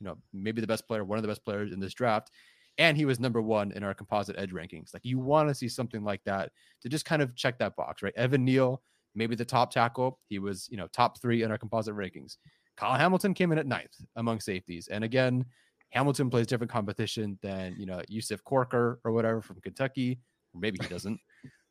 [0.00, 2.30] you know, maybe the best player, one of the best players in this draft
[2.78, 4.92] and he was number one in our composite edge rankings.
[4.92, 6.50] Like you want to see something like that
[6.82, 8.14] to just kind of check that box, right?
[8.16, 8.82] Evan Neal,
[9.14, 10.18] maybe the top tackle.
[10.28, 12.36] He was, you know, top three in our composite rankings.
[12.76, 14.88] Kyle Hamilton came in at ninth among safeties.
[14.88, 15.44] And again,
[15.90, 20.18] Hamilton plays different competition than, you know, Yusuf Corker or whatever from Kentucky.
[20.52, 21.20] Or maybe he doesn't.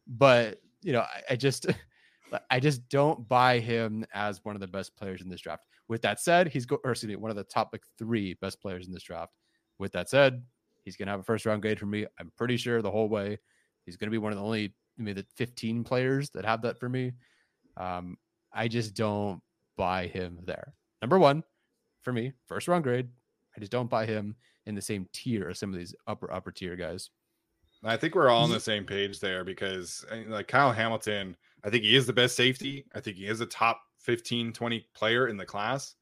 [0.08, 1.68] but, you know, I, I just
[2.50, 5.64] I just don't buy him as one of the best players in this draft.
[5.88, 8.62] With that said, he's go or excuse me, one of the top like three best
[8.62, 9.34] players in this draft.
[9.78, 10.42] With that said,
[10.84, 12.06] he's gonna have a first round grade for me.
[12.20, 13.40] I'm pretty sure the whole way.
[13.86, 16.90] He's gonna be one of the only maybe the 15 players that have that for
[16.90, 17.14] me.
[17.78, 18.18] Um,
[18.54, 19.42] I just don't
[19.78, 20.74] buy him there.
[21.02, 21.44] Number one,
[22.02, 23.10] for me, first round grade.
[23.56, 26.52] I just don't buy him in the same tier as some of these upper upper
[26.52, 27.10] tier guys.
[27.84, 31.84] I think we're all on the same page there because like Kyle Hamilton, I think
[31.84, 32.86] he is the best safety.
[32.96, 35.96] I think he is a top 15, 20 player in the class.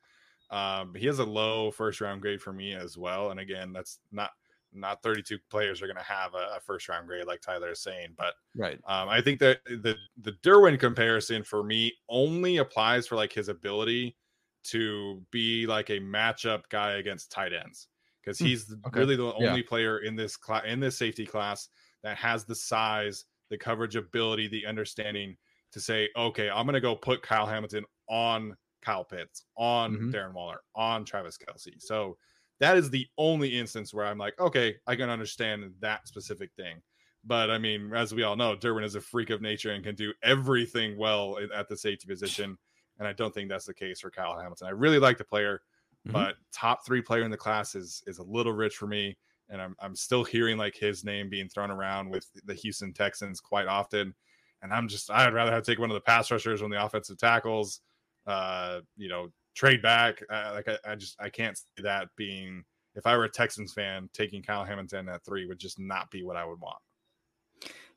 [0.51, 3.31] Um, he has a low first round grade for me as well.
[3.31, 4.31] And again, that's not
[4.73, 7.81] not 32 players are going to have a, a, first round grade like Tyler is
[7.81, 8.79] saying, but right.
[8.87, 13.49] Um, I think that the the Derwin comparison for me only applies for like his
[13.49, 14.15] ability
[14.63, 17.87] to be like a matchup guy against tight ends
[18.23, 18.99] because hmm, he's okay.
[18.99, 19.67] really the only yeah.
[19.67, 21.69] player in this class in this safety class
[22.03, 25.35] that has the size, the coverage ability, the understanding
[25.71, 30.09] to say, okay, I'm going to go put Kyle Hamilton on Kyle Pitts, on mm-hmm.
[30.09, 31.79] Darren Waller, on Travis Kelce.
[31.79, 32.17] So
[32.61, 36.77] that is the only instance where I'm like, okay, I can understand that specific thing.
[37.25, 39.95] But I mean, as we all know, Derwin is a freak of nature and can
[39.95, 42.55] do everything well at the safety position.
[42.99, 44.67] And I don't think that's the case for Kyle Hamilton.
[44.67, 45.63] I really like the player,
[46.07, 46.13] mm-hmm.
[46.13, 49.17] but top three player in the class is is a little rich for me.
[49.49, 53.41] And I'm I'm still hearing like his name being thrown around with the Houston Texans
[53.41, 54.13] quite often.
[54.61, 56.83] And I'm just I'd rather have to take one of the pass rushers on the
[56.83, 57.81] offensive tackles.
[58.27, 60.23] Uh, you know, trade back.
[60.29, 62.63] Uh, like I, I just I can't see that being
[62.95, 66.23] if I were a Texans fan, taking Kyle Hamilton at three would just not be
[66.23, 66.77] what I would want.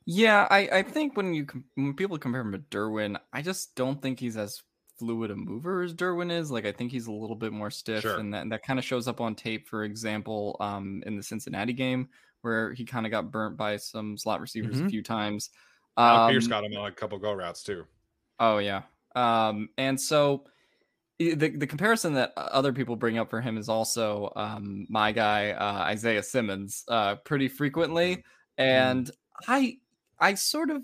[0.06, 4.00] Yeah, I, I think when you when people compare him to Derwin, I just don't
[4.00, 4.62] think he's as
[4.98, 6.50] fluid a mover as Derwin is.
[6.50, 8.18] Like I think he's a little bit more stiff, sure.
[8.18, 9.66] and that and that kind of shows up on tape.
[9.66, 12.08] For example, um, in the Cincinnati game
[12.42, 14.86] where he kind of got burnt by some slot receivers mm-hmm.
[14.86, 15.48] a few times.
[15.96, 17.84] Um, Pierce got him on a couple go routes too.
[18.38, 18.82] Oh yeah,
[19.16, 20.44] um, and so
[21.18, 25.50] the the comparison that other people bring up for him is also um, my guy
[25.52, 28.62] uh, Isaiah Simmons uh, pretty frequently, mm-hmm.
[28.62, 29.10] and
[29.46, 29.78] I
[30.18, 30.82] I sort of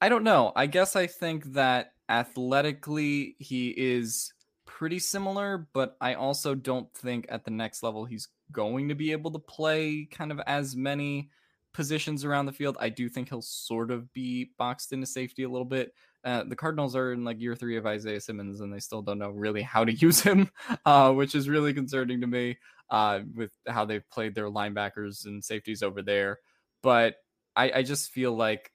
[0.00, 0.52] I don't know.
[0.56, 4.32] I guess I think that athletically he is
[4.64, 9.12] pretty similar, but I also don't think at the next level he's going to be
[9.12, 11.30] able to play kind of as many
[11.74, 12.76] positions around the field.
[12.80, 15.92] I do think he'll sort of be boxed into safety a little bit.
[16.28, 19.18] Uh, the Cardinals are in like year three of Isaiah Simmons, and they still don't
[19.18, 20.50] know really how to use him,
[20.84, 22.58] uh, which is really concerning to me
[22.90, 26.38] uh, with how they've played their linebackers and safeties over there.
[26.82, 27.16] But
[27.56, 28.70] I, I just feel like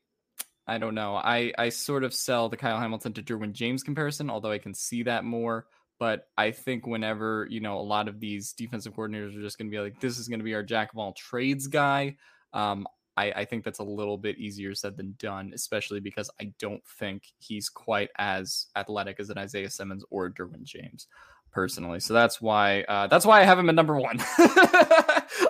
[0.66, 1.16] I don't know.
[1.16, 4.74] I I sort of sell the Kyle Hamilton to Derwin James comparison, although I can
[4.74, 5.68] see that more.
[6.00, 9.70] But I think whenever you know a lot of these defensive coordinators are just going
[9.70, 12.18] to be like, this is going to be our jack of all trades guy.
[12.52, 16.52] Um, I, I think that's a little bit easier said than done, especially because I
[16.60, 21.08] don't think he's quite as athletic as an Isaiah Simmons or Derwin James
[21.52, 22.00] personally.
[22.00, 24.18] So that's why uh, that's why I have him at number one.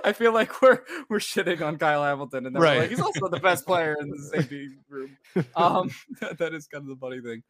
[0.04, 2.82] I feel like we're we're shitting on Kyle Hamilton, and right.
[2.82, 5.18] like he's also the best player in the safety room.
[5.56, 5.90] Um,
[6.38, 7.44] that is kind of the funny thing.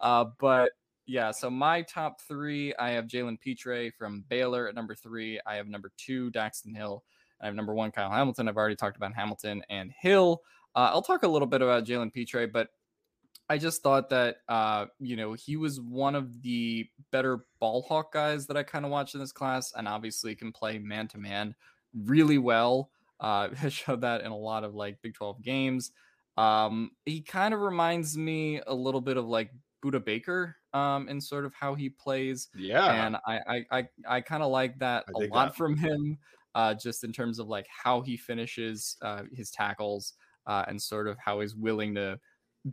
[0.00, 0.72] Uh, but
[1.06, 5.40] yeah, so my top three, I have Jalen Pitre from Baylor at number three.
[5.46, 7.02] I have number two, Daxton Hill.
[7.40, 8.48] I have number one, Kyle Hamilton.
[8.48, 10.42] I've already talked about Hamilton and Hill.
[10.74, 12.68] Uh, I'll talk a little bit about Jalen Pitre, but
[13.48, 18.12] I just thought that uh, you know he was one of the better ball hawk
[18.12, 21.18] guys that I kind of watched in this class, and obviously can play man to
[21.18, 21.54] man
[21.94, 22.90] really well.
[23.20, 25.92] Uh, showed that in a lot of like Big Twelve games.
[26.36, 29.50] Um, he kind of reminds me a little bit of like
[29.84, 32.48] Budda Baker um, in sort of how he plays.
[32.54, 35.56] Yeah, and I I I, I kind of like that a lot that.
[35.56, 36.18] from him
[36.58, 40.14] uh, just in terms of like how he finishes uh, his tackles
[40.48, 42.18] uh, and sort of how he's willing to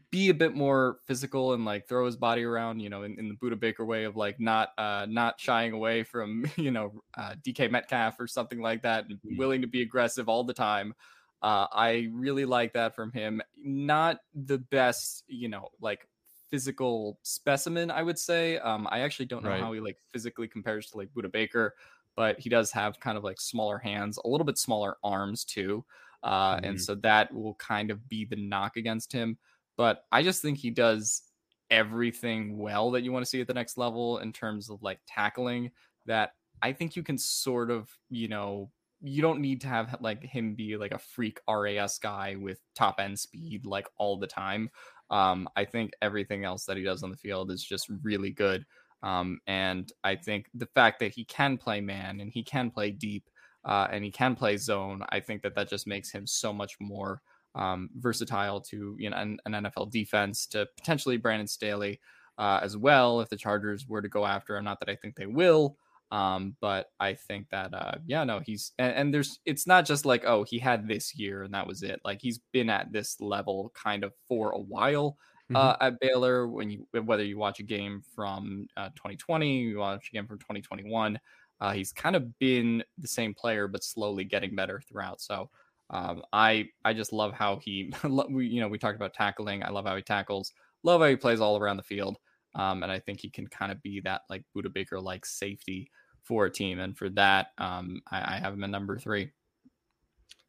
[0.10, 3.30] be a bit more physical and like throw his body around, you know, in, in
[3.30, 7.36] the Budda Baker way of like not uh, not shying away from you know uh,
[7.46, 9.38] DK Metcalf or something like that, and mm.
[9.38, 10.96] willing to be aggressive all the time.
[11.44, 13.40] Uh, I really like that from him.
[13.56, 16.08] Not the best, you know, like
[16.50, 18.58] physical specimen, I would say.
[18.58, 19.62] Um, I actually don't know right.
[19.62, 21.76] how he like physically compares to like Budda Baker
[22.16, 25.84] but he does have kind of like smaller hands, a little bit smaller arms too.
[26.24, 26.66] Uh, mm-hmm.
[26.66, 29.38] And so that will kind of be the knock against him.
[29.78, 31.24] But I just think he does
[31.70, 35.00] everything well that you want to see at the next level in terms of like
[35.08, 35.72] tackling
[36.06, 40.24] that I think you can sort of, you know, you don't need to have like
[40.24, 44.70] him be like a freak RAS guy with top end speed like all the time.
[45.10, 48.66] Um, I think everything else that he does on the field is just really good.
[49.06, 52.90] Um, and I think the fact that he can play man and he can play
[52.90, 53.30] deep
[53.64, 56.76] uh, and he can play zone, I think that that just makes him so much
[56.82, 57.22] more
[57.54, 62.02] um, versatile to you know an, an, NFL defense to potentially Brandon Staley
[62.38, 64.66] uh, as well if the Chargers were to go after him.
[64.66, 65.78] Not that I think they will,
[66.12, 70.06] um, but I think that uh, yeah, no, he's and, and, there's it's not just
[70.06, 72.02] like oh he had this year and that was it.
[72.04, 75.18] Like he's been at this level kind of for a while.
[75.52, 75.56] Mm-hmm.
[75.56, 80.10] Uh, at Baylor, when you whether you watch a game from uh, 2020, you watch
[80.12, 81.20] a game from 2021,
[81.62, 85.22] uh, he's kind of been the same player but slowly getting better throughout.
[85.22, 85.50] So
[85.92, 89.64] um, I I just love how he, you know, we talked about tackling.
[89.64, 90.52] I love how he tackles.
[90.84, 92.18] Love how he plays all around the field.
[92.56, 95.92] Um, and I think he can kind of be that like Budda Baker like safety
[96.24, 96.80] for a team.
[96.80, 99.32] And for that, um, I, I, have him at number three.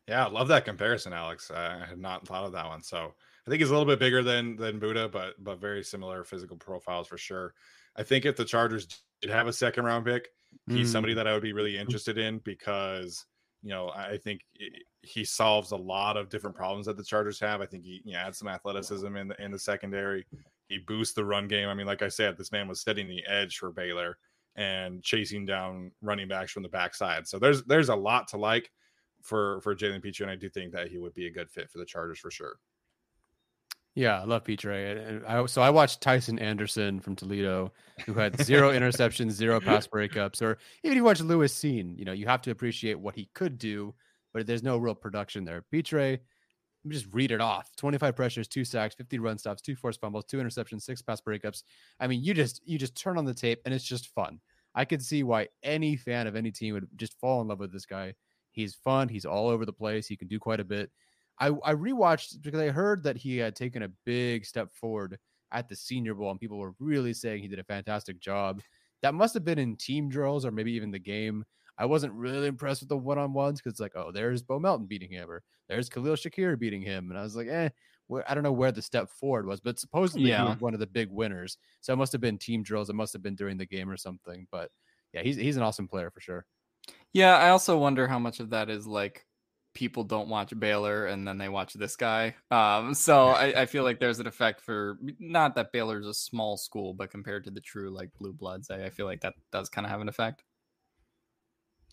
[0.08, 1.50] Yeah, I love that comparison, Alex.
[1.50, 2.82] I had not thought of that one.
[2.82, 3.14] So
[3.46, 6.56] I think he's a little bit bigger than than Budda, but but very similar physical
[6.56, 7.54] profiles for sure.
[7.96, 8.86] I think if the Chargers
[9.22, 10.28] did have a second round pick,
[10.68, 10.92] he's mm.
[10.92, 13.24] somebody that I would be really interested in because
[13.62, 14.42] you know I think
[15.02, 17.60] he solves a lot of different problems that the Chargers have.
[17.60, 20.26] I think he you know, adds some athleticism in the in the secondary.
[20.68, 21.68] He boosts the run game.
[21.68, 24.18] I mean, like I said, this man was setting the edge for Baylor
[24.56, 27.28] and chasing down running backs from the backside.
[27.28, 28.72] So there's there's a lot to like
[29.22, 31.70] for for Jalen Pitre, and I do think that he would be a good fit
[31.70, 32.56] for the Chargers for sure.
[33.96, 34.70] Yeah, I love Pitre.
[34.70, 37.72] And I, so I watched Tycen Anderson from Toledo,
[38.04, 42.04] who had zero interceptions, zero pass breakups, or even if you watch Lewis Cine, you
[42.04, 43.94] know, you have to appreciate what he could do,
[44.34, 45.64] but there's no real production there.
[45.72, 46.18] Pitre,
[46.88, 50.36] just read it off 25 pressures two sacks 50 run stops two forced fumbles two
[50.36, 51.64] interceptions six pass breakups
[51.98, 54.38] i mean you just you just turn on the tape and it's just fun
[54.76, 57.72] i could see why any fan of any team would just fall in love with
[57.72, 58.14] this guy
[58.52, 60.88] he's fun he's all over the place he can do quite a bit
[61.40, 65.18] i i rewatched because i heard that he had taken a big step forward
[65.52, 68.60] at the senior bowl and people were really saying he did a fantastic job
[69.02, 71.44] that must have been in team drills or maybe even the game
[71.78, 74.86] I wasn't really impressed with the one on ones because like, oh, there's Bo Melton
[74.86, 77.68] beating him, or there's Khalil Shakir beating him, and I was like, eh,
[78.26, 80.42] I don't know where the step forward was, but supposedly yeah.
[80.42, 81.58] he was one of the big winners.
[81.80, 82.88] So it must have been team drills.
[82.88, 84.46] It must have been during the game or something.
[84.50, 84.70] But
[85.12, 86.46] yeah, he's he's an awesome player for sure.
[87.12, 89.25] Yeah, I also wonder how much of that is like
[89.76, 92.34] people don't watch Baylor and then they watch this guy.
[92.50, 96.56] Um, so I, I, feel like there's an effect for not that Baylor's a small
[96.56, 99.68] school, but compared to the true like blue bloods, I, I feel like that does
[99.68, 100.42] kind of have an effect.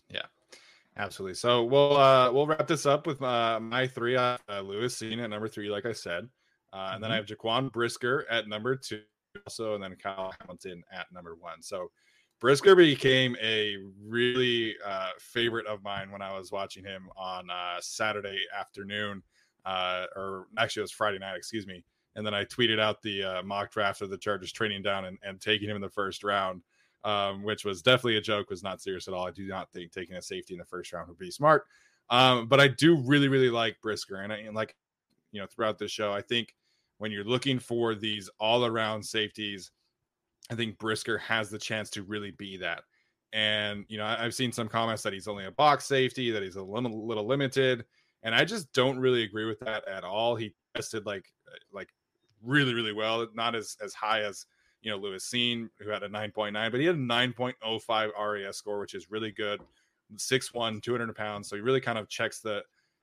[0.08, 0.24] Yeah,
[0.96, 1.34] absolutely.
[1.34, 4.16] So we'll uh, we'll wrap this up with uh, my three.
[4.16, 6.24] Uh, Lewis Cine at number three, like I said,
[6.72, 7.02] uh, and mm-hmm.
[7.02, 9.02] then I have Jaquan Brisker at number two,
[9.46, 11.60] also, and then Kyle Hamilton at number one.
[11.60, 11.90] So
[12.40, 17.78] Brisker became a really uh, favorite of mine when I was watching him on uh,
[17.80, 19.22] Saturday afternoon,
[19.64, 21.84] uh, or actually it was Friday night, excuse me.
[22.16, 25.18] And then I tweeted out the uh, mock draft of the Chargers training down and,
[25.22, 26.62] and taking him in the first round
[27.04, 29.26] um, which was definitely a joke, was not serious at all.
[29.26, 31.66] I do not think taking a safety in the first round would be smart.
[32.10, 34.16] Um, but I do really, really like Brisker.
[34.16, 34.74] And, I, and like,
[35.32, 36.54] you know, throughout the show, I think
[36.98, 39.70] when you're looking for these all around safeties,
[40.50, 42.82] I think Brisker has the chance to really be that.
[43.32, 46.42] And, you know, I, have seen some comments that he's only a box safety, that
[46.42, 47.84] he's a little, limited.
[48.22, 50.36] And I just don't really agree with that at all.
[50.36, 51.88] He tested like, uh, like
[52.42, 54.46] really, really well, not as, as high as
[54.82, 58.78] you know, Lewis Cine, who had a 9.9, but he had a 9.05 RAS score,
[58.78, 59.60] which is really good.
[60.14, 61.48] 6'1, 200 pounds.
[61.48, 62.62] So he really kind of checks the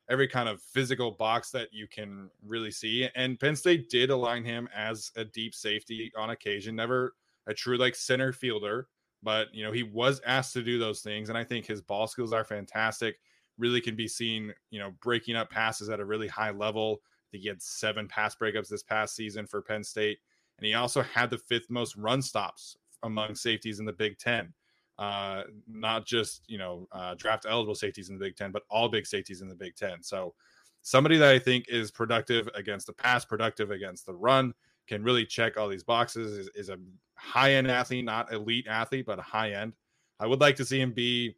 [0.10, 3.10] every kind of physical box that you can really see.
[3.16, 7.16] And Penn State did align him as a deep safety on occasion, never
[7.48, 8.88] a true like center fielder,
[9.24, 11.30] but you know, he was asked to do those things.
[11.30, 13.20] And I think his ball skills are fantastic.
[13.58, 17.02] Really can be seen, you know, breaking up passes at a really high level.
[17.04, 20.20] I think he had seven pass breakups this past season for Penn State
[20.62, 24.54] and he also had the fifth most run stops among safeties in the Big Ten.
[25.00, 28.88] Uh, not just you know uh, draft eligible safeties in the Big Ten, but all
[28.88, 30.04] big safeties in the Big Ten.
[30.04, 30.36] So
[30.84, 34.54] somebody that I think is productive against the pass, productive against the run,
[34.88, 36.38] can really check all these boxes.
[36.38, 36.78] Is, is a
[37.16, 39.74] high end athlete, not elite athlete, but a high end.
[40.20, 41.36] I would like to see him be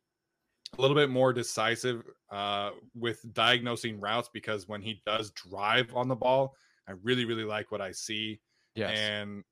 [0.78, 6.08] a little bit more decisive uh, with diagnosing routes because when he does drive on
[6.08, 6.56] the ball,
[6.88, 8.40] I really really like what I see.
[8.76, 8.98] Yes.
[8.98, 9.44] And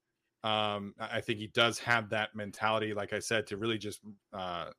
[0.43, 4.01] um, I think he does have that mentality, like I said, to really just
[4.33, 4.69] uh,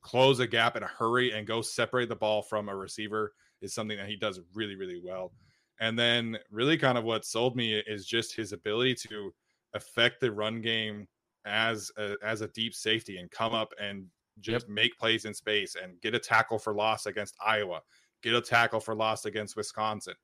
[0.00, 3.74] close a gap in a hurry and go separate the ball from a receiver is
[3.74, 5.32] something that he does really, really well.
[5.80, 9.32] And then, really, kind of what sold me is just his ability to
[9.74, 11.06] affect the run game
[11.44, 14.06] as a, as a deep safety and come up and
[14.40, 14.74] just yep.
[14.74, 17.80] make plays in space and get a tackle for loss against Iowa,
[18.22, 20.14] get a tackle for loss against Wisconsin.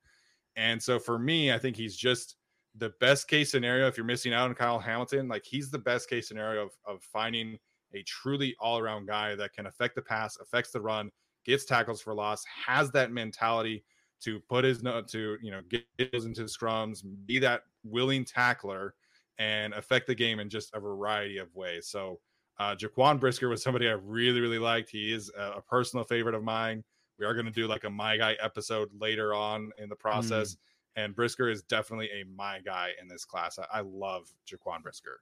[0.57, 2.37] And so for me, I think he's just
[2.77, 3.87] the best case scenario.
[3.87, 7.03] If you're missing out on Kyle Hamilton, like he's the best case scenario of, of
[7.03, 7.59] finding
[7.95, 11.11] a truly all around guy that can affect the pass, affects the run,
[11.45, 13.85] gets tackles for loss, has that mentality
[14.25, 18.95] to put his note to you know get into scrums, be that willing tackler,
[19.39, 21.89] and affect the game in just a variety of ways.
[21.89, 22.21] So
[22.59, 24.91] uh, Jaquan Brisker was somebody I really really liked.
[24.91, 26.85] He is a, a personal favorite of mine.
[27.19, 30.55] We are going to do like a my guy episode later on in the process.
[30.55, 30.57] Mm.
[30.95, 33.59] And Brisker is definitely a my guy in this class.
[33.59, 35.21] I, I love Jaquan Brisker.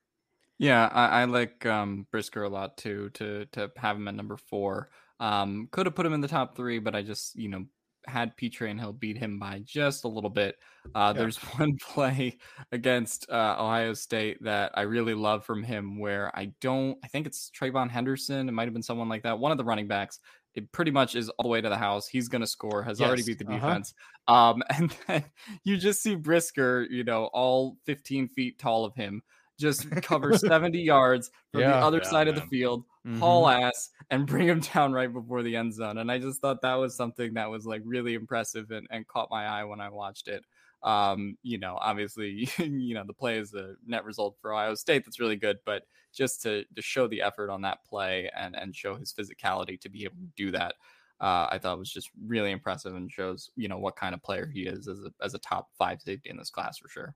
[0.59, 3.11] Yeah, I, I like um, Brisker a lot too.
[3.14, 6.55] To to have him at number four, um, could have put him in the top
[6.55, 7.64] three, but I just you know
[8.07, 10.57] had Pitre and Hill beat him by just a little bit.
[10.94, 11.20] Uh, yeah.
[11.20, 12.38] There's one play
[12.72, 17.26] against uh, Ohio State that I really love from him where I don't, I think
[17.26, 18.48] it's TreVeyon Henderson.
[18.48, 19.38] It might have been someone like that.
[19.38, 20.18] One of the running backs.
[20.55, 22.09] It pretty much is all the way to the house.
[22.09, 23.07] He's going to score, has yes.
[23.07, 23.55] already beat the uh-huh.
[23.55, 23.94] defense.
[24.26, 24.51] Uh-huh.
[24.51, 25.24] Um, and then
[25.64, 29.22] you just see Brisker, you know, all 15 feet tall of him
[29.61, 32.36] just cover 70 yards from yeah, the other yeah, side man.
[32.36, 33.18] of the field, mm-hmm.
[33.18, 35.98] haul ass, and bring him down right before the end zone.
[35.98, 39.30] And I just thought that was something that was like really impressive and, and caught
[39.30, 40.44] my eye when I watched it.
[40.82, 45.05] Um, you know, obviously, you know, the play is a net result for Ohio State
[45.05, 45.82] that's really good, but
[46.12, 49.88] just to, to show the effort on that play and, and show his physicality to
[49.88, 50.74] be able to do that.
[51.20, 54.51] Uh, I thought was just really impressive and shows, you know, what kind of player
[54.53, 57.14] he is as a, as a top five safety in this class for sure.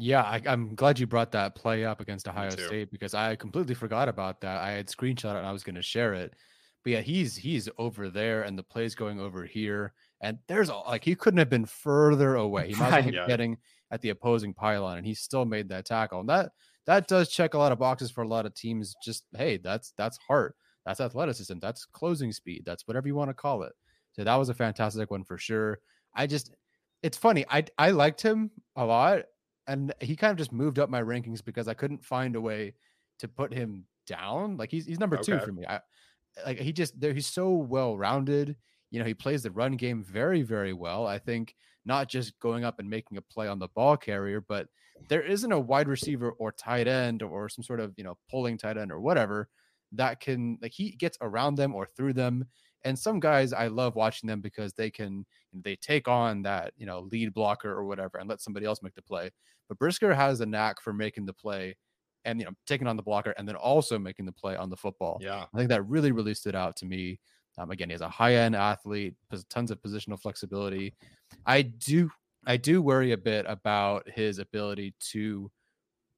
[0.00, 3.74] Yeah, I, am glad you brought that play up against Ohio State because I completely
[3.74, 4.58] forgot about that.
[4.58, 6.34] I had screenshot it and I was going to share it.
[6.84, 9.92] But yeah, he's he's over there and the play's going over here.
[10.20, 12.68] And there's like he couldn't have been further away.
[12.68, 13.26] He might have been yeah.
[13.26, 13.58] getting
[13.90, 16.20] at the opposing pylon and he still made that tackle.
[16.20, 16.52] And that
[16.86, 18.94] that does check a lot of boxes for a lot of teams.
[19.02, 20.54] Just hey, that's that's heart,
[20.86, 23.72] that's athleticism, that's closing speed, that's whatever you want to call it.
[24.12, 25.80] So that was a fantastic one for sure.
[26.14, 26.54] I just
[27.02, 27.44] it's funny.
[27.50, 29.22] I I liked him a lot
[29.68, 32.74] and he kind of just moved up my rankings because I couldn't find a way
[33.20, 34.56] to put him down.
[34.56, 35.32] Like he's he's number okay.
[35.32, 35.64] two for me.
[35.66, 35.80] I
[36.44, 38.56] like he just there he's so well rounded.
[38.90, 41.06] You know, he plays the run game very very well.
[41.06, 41.54] I think
[41.84, 44.66] not just going up and making a play on the ball carrier, but
[45.08, 48.58] there isn't a wide receiver or tight end or some sort of you know pulling
[48.58, 49.48] tight end or whatever
[49.92, 52.44] that can like he gets around them or through them
[52.84, 56.86] and some guys I love watching them because they can they take on that you
[56.86, 59.30] know lead blocker or whatever and let somebody else make the play.
[59.68, 61.76] But Brisker has a knack for making the play
[62.24, 64.76] and you know taking on the blocker and then also making the play on the
[64.76, 65.18] football.
[65.20, 67.20] Yeah, I think that really really stood out to me.
[67.58, 69.14] Um, again, he's a high end athlete,
[69.50, 70.94] tons of positional flexibility.
[71.44, 72.10] I do
[72.46, 75.50] I do worry a bit about his ability to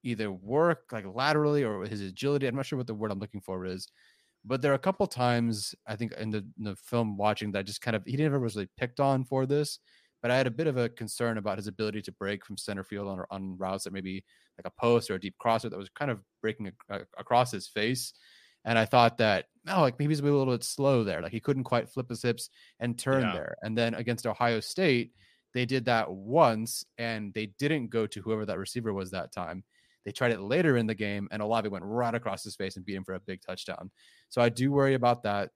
[0.02, 2.46] either work like laterally or his agility.
[2.46, 3.88] I'm not sure what the word I'm looking for is,
[4.44, 7.66] but there are a couple times I think in the, in the film watching that
[7.66, 9.78] just kind of he never was really picked on for this,
[10.22, 12.84] but I had a bit of a concern about his ability to break from center
[12.84, 14.24] field on on routes that maybe
[14.58, 17.04] like a post or a deep crosser that was kind of breaking a, a, uh,
[17.18, 18.12] across his face.
[18.64, 21.40] And I thought that oh, like maybe he's a little bit slow there, like he
[21.40, 23.32] couldn't quite flip his hips and turn yeah.
[23.32, 23.54] there.
[23.62, 25.12] And then against Ohio State,
[25.54, 29.64] they did that once, and they didn't go to whoever that receiver was that time.
[30.04, 32.84] They tried it later in the game, and Olave went right across his face and
[32.84, 33.90] beat him for a big touchdown.
[34.28, 35.50] So I do worry about that.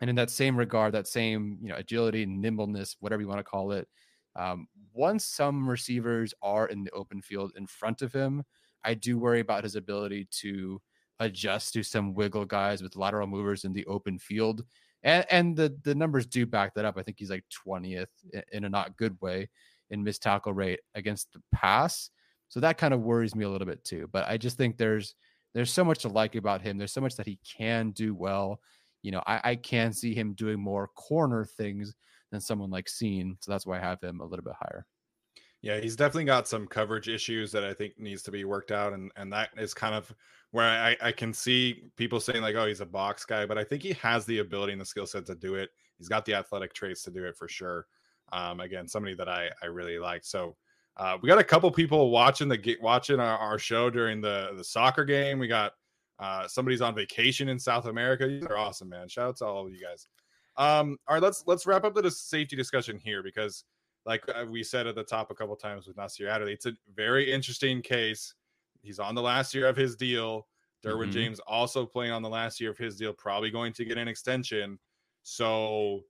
[0.00, 3.44] And in that same regard, that same you know agility, nimbleness, whatever you want to
[3.44, 3.88] call it,
[4.36, 8.44] um, once some receivers are in the open field in front of him,
[8.84, 10.80] I do worry about his ability to
[11.20, 14.64] adjust to some wiggle guys with lateral movers in the open field.
[15.02, 16.96] And, and the the numbers do back that up.
[16.96, 18.06] I think he's like 20th
[18.52, 19.48] in a not good way
[19.90, 22.10] in missed tackle rate against the pass.
[22.48, 24.08] So that kind of worries me a little bit too.
[24.12, 25.14] But I just think there's
[25.54, 26.78] there's so much to like about him.
[26.78, 28.60] There's so much that he can do well.
[29.02, 31.94] You know, I, I can see him doing more corner things
[32.30, 33.36] than someone like Cine.
[33.40, 34.86] So that's why I have him a little bit higher.
[35.60, 38.92] Yeah, he's definitely got some coverage issues that I think needs to be worked out,
[38.92, 40.14] and and that is kind of
[40.52, 43.64] where I, I can see people saying like, oh, he's a box guy, but I
[43.64, 45.70] think he has the ability and the skill set to do it.
[45.98, 47.86] He's got the athletic traits to do it for sure.
[48.32, 50.24] Um, again, somebody that I I really like.
[50.24, 50.56] So
[50.98, 54.64] uh, we got a couple people watching the watching our, our, show during the the
[54.64, 55.38] soccer game.
[55.38, 55.72] We got
[56.18, 58.26] uh, somebody's on vacation in South America.
[58.26, 59.08] These are awesome, man.
[59.08, 60.08] Shout out to all of you guys.
[60.56, 63.64] Um, all right, let's let's wrap up the safety discussion here because,
[64.06, 66.72] like uh, we said at the top a couple times with Nasir Adderley, it's a
[66.94, 68.34] very interesting case.
[68.82, 70.48] He's on the last year of his deal.
[70.84, 71.10] Derwin mm-hmm.
[71.10, 74.08] James also playing on the last year of his deal, probably going to get an
[74.08, 74.78] extension.
[75.22, 76.00] So,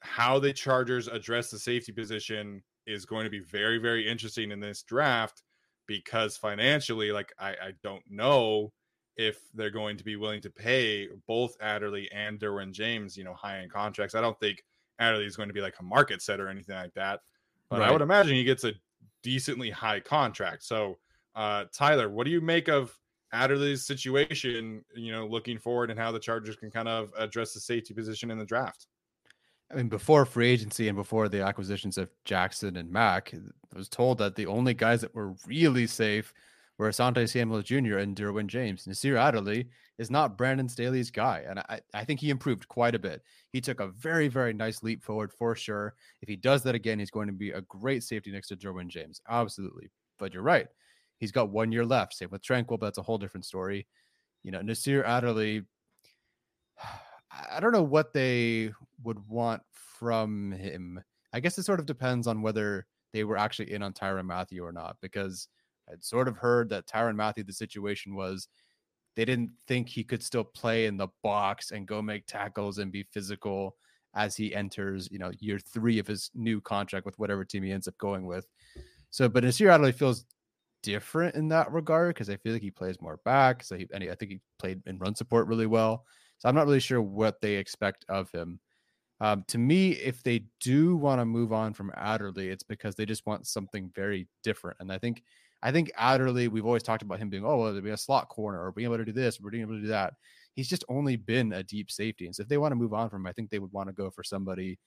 [0.00, 4.60] how the Chargers address the safety position is going to be very, very interesting in
[4.60, 5.42] this draft
[5.86, 8.72] because financially, like I, I don't know
[9.16, 13.34] if they're going to be willing to pay both Adderley and Derwin James, you know,
[13.34, 14.14] high end contracts.
[14.14, 14.64] I don't think
[14.98, 17.20] Adderley is going to be like a market set or anything like that,
[17.68, 17.88] but right.
[17.88, 18.72] I would imagine he gets a
[19.22, 20.64] decently high contract.
[20.64, 20.98] So,
[21.34, 22.96] uh, Tyler, what do you make of
[23.32, 24.84] Adderley's situation?
[24.94, 28.30] You know, looking forward and how the Chargers can kind of address the safety position
[28.30, 28.86] in the draft.
[29.72, 33.88] I mean, before free agency and before the acquisitions of Jackson and Mack, I was
[33.88, 36.34] told that the only guys that were really safe
[36.78, 37.98] were Asante Samuel Jr.
[37.98, 38.86] and Derwin James.
[38.86, 39.68] Nasir Adderley
[39.98, 41.44] is not Brandon Staley's guy.
[41.48, 43.22] And I, I think he improved quite a bit.
[43.52, 45.94] He took a very, very nice leap forward for sure.
[46.20, 48.88] If he does that again, he's going to be a great safety next to Derwin
[48.88, 49.20] James.
[49.28, 49.90] Absolutely.
[50.18, 50.66] But you're right.
[51.18, 52.14] He's got one year left.
[52.14, 53.86] Same with Tranquill, but that's a whole different story.
[54.42, 55.62] You know, Nasir Adderley,
[57.50, 58.72] I don't know what they
[59.02, 61.02] would want from him.
[61.32, 64.64] I guess it sort of depends on whether they were actually in on Tyrann Mathieu
[64.64, 65.48] or not, because
[65.90, 68.48] I'd sort of heard that Tyrann Mathieu, the situation was
[69.16, 72.92] they didn't think he could still play in the box and go make tackles and
[72.92, 73.76] be physical
[74.14, 77.72] as he enters, you know, year three of his new contract with whatever team he
[77.72, 78.46] ends up going with.
[79.10, 80.24] So, but Nasir Adderley feels
[80.82, 83.62] different in that regard because I feel like he plays more back.
[83.62, 86.04] So he, and he, I think he played in run support really well.
[86.42, 88.58] So I'm not really sure what they expect of him.
[89.20, 93.06] Um, to me, if they do want to move on from Adderley, it's because they
[93.06, 94.78] just want something very different.
[94.80, 95.22] And I think
[95.62, 98.60] I think Adderley, we've always talked about him being, oh, well, be a slot corner
[98.60, 100.14] or being able to do this, or being able to do that.
[100.54, 102.26] He's just only been a deep safety.
[102.26, 103.88] And so if they want to move on from him, I think they would want
[103.88, 104.80] to go for somebody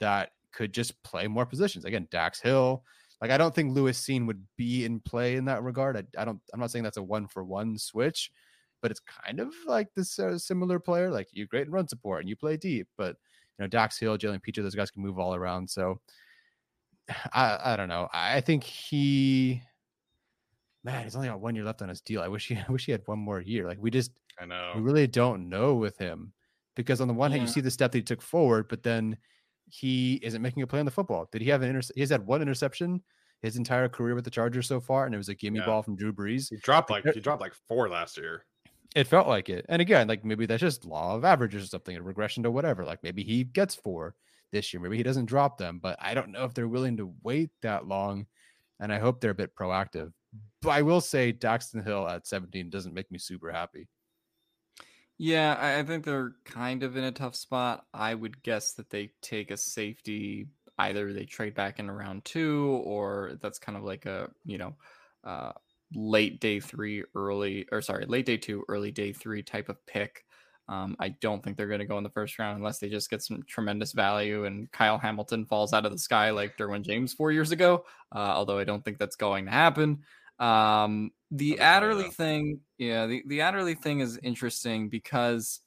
[0.00, 1.84] that could just play more positions.
[1.84, 2.82] Again, Dax Hill.
[3.20, 5.98] Like I don't think Lewis Cine would be in play in that regard.
[5.98, 6.40] I, I don't.
[6.54, 8.30] I'm not saying that's a one for one switch,
[8.84, 11.10] but it's kind of like this uh, similar player.
[11.10, 13.16] Like you're great in run support and you play deep, but
[13.58, 15.70] you know Dax Hill, Jalen Pitre, those guys can move all around.
[15.70, 16.02] So
[17.32, 18.10] I, I don't know.
[18.12, 19.62] I think he
[20.84, 22.20] man, he's only got one year left on his deal.
[22.20, 23.66] I wish he I wish he had one more year.
[23.66, 26.34] Like we just I know we really don't know with him
[26.76, 27.38] because on the one yeah.
[27.38, 29.16] hand you see the step that he took forward, but then
[29.64, 31.26] he isn't making a play on the football.
[31.32, 33.02] Did he have an inter- He's had one interception
[33.40, 35.64] his entire career with the Chargers so far, and it was a gimme yeah.
[35.64, 36.50] ball from Drew Brees.
[36.50, 38.44] He dropped like he dropped like four last year.
[38.94, 41.96] It felt like it, and again, like maybe that's just law of averages or something,
[41.96, 42.84] a regression to whatever.
[42.84, 44.14] Like maybe he gets four
[44.52, 47.12] this year, maybe he doesn't drop them, but I don't know if they're willing to
[47.22, 48.26] wait that long,
[48.78, 50.12] and I hope they're a bit proactive
[50.62, 53.88] but I will say Daxton Hill at 17 doesn't make me super happy.
[55.16, 57.84] Yeah, I think they're kind of in a tough spot.
[57.94, 60.48] I would guess that they take a safety.
[60.76, 64.74] Either they trade back in round two, or that's kind of like a you know,
[65.22, 65.52] uh,
[65.94, 70.24] late day three, early or sorry, late day two, early day three type of pick.
[70.68, 73.10] Um, I don't think they're going to go in the first round unless they just
[73.10, 77.12] get some tremendous value and Kyle Hamilton falls out of the sky like Derwin James
[77.12, 77.84] four years ago.
[78.14, 80.04] Uh, although I don't think that's going to happen.
[80.38, 85.60] Um, the Adderley thing, yeah, the, the Adderley thing is interesting because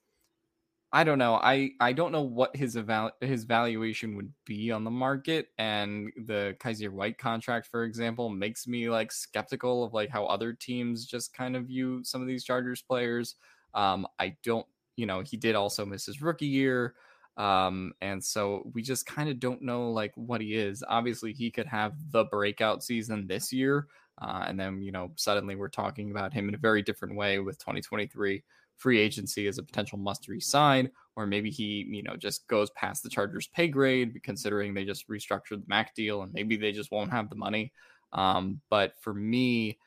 [0.93, 1.35] I don't know.
[1.35, 6.11] I I don't know what his eval- his valuation would be on the market, and
[6.15, 11.05] the Kyzir White contract, for example, makes me like skeptical of like how other teams
[11.05, 13.35] just kind of view some of these Chargers players.
[13.73, 14.65] Um, I don't,
[14.95, 16.95] you know, he did also miss his rookie year.
[17.35, 20.83] Um, and so we just kind of don't know like what he is.
[20.87, 23.87] Obviously, he could have the breakout season this year,
[24.21, 27.39] uh, and then, you know, suddenly we're talking about him in a very different way
[27.39, 28.43] with 2023
[28.77, 33.03] free agency as a potential must resign, or maybe he, you know, just goes past
[33.03, 36.91] the Chargers pay grade, considering they just restructured the Mack deal and maybe they just
[36.91, 37.71] won't have the money.
[38.13, 39.77] Um, but for me,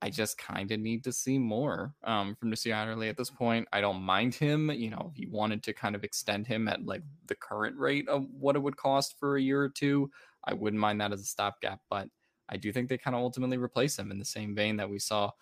[0.00, 3.66] I just kind of need to see more um, from Nasir Adderley at this point.
[3.72, 6.86] I don't mind him, you know, if you wanted to kind of extend him at
[6.86, 10.10] like the current rate of what it would cost for a year or two,
[10.44, 11.80] I wouldn't mind that as a stopgap.
[11.90, 12.08] But
[12.48, 15.00] I do think they kind of ultimately replace him in the same vein that we
[15.00, 15.32] saw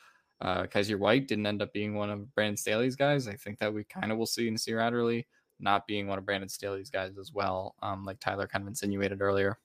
[0.40, 3.28] uh, Kyzir White didn't end up being one of Brandon Staley's guys.
[3.28, 5.26] I think that we kind of will see Nasir Adderley
[5.58, 9.22] not being one of Brandon Staley's guys as well, um, like Tyler kind of insinuated
[9.22, 9.58] earlier.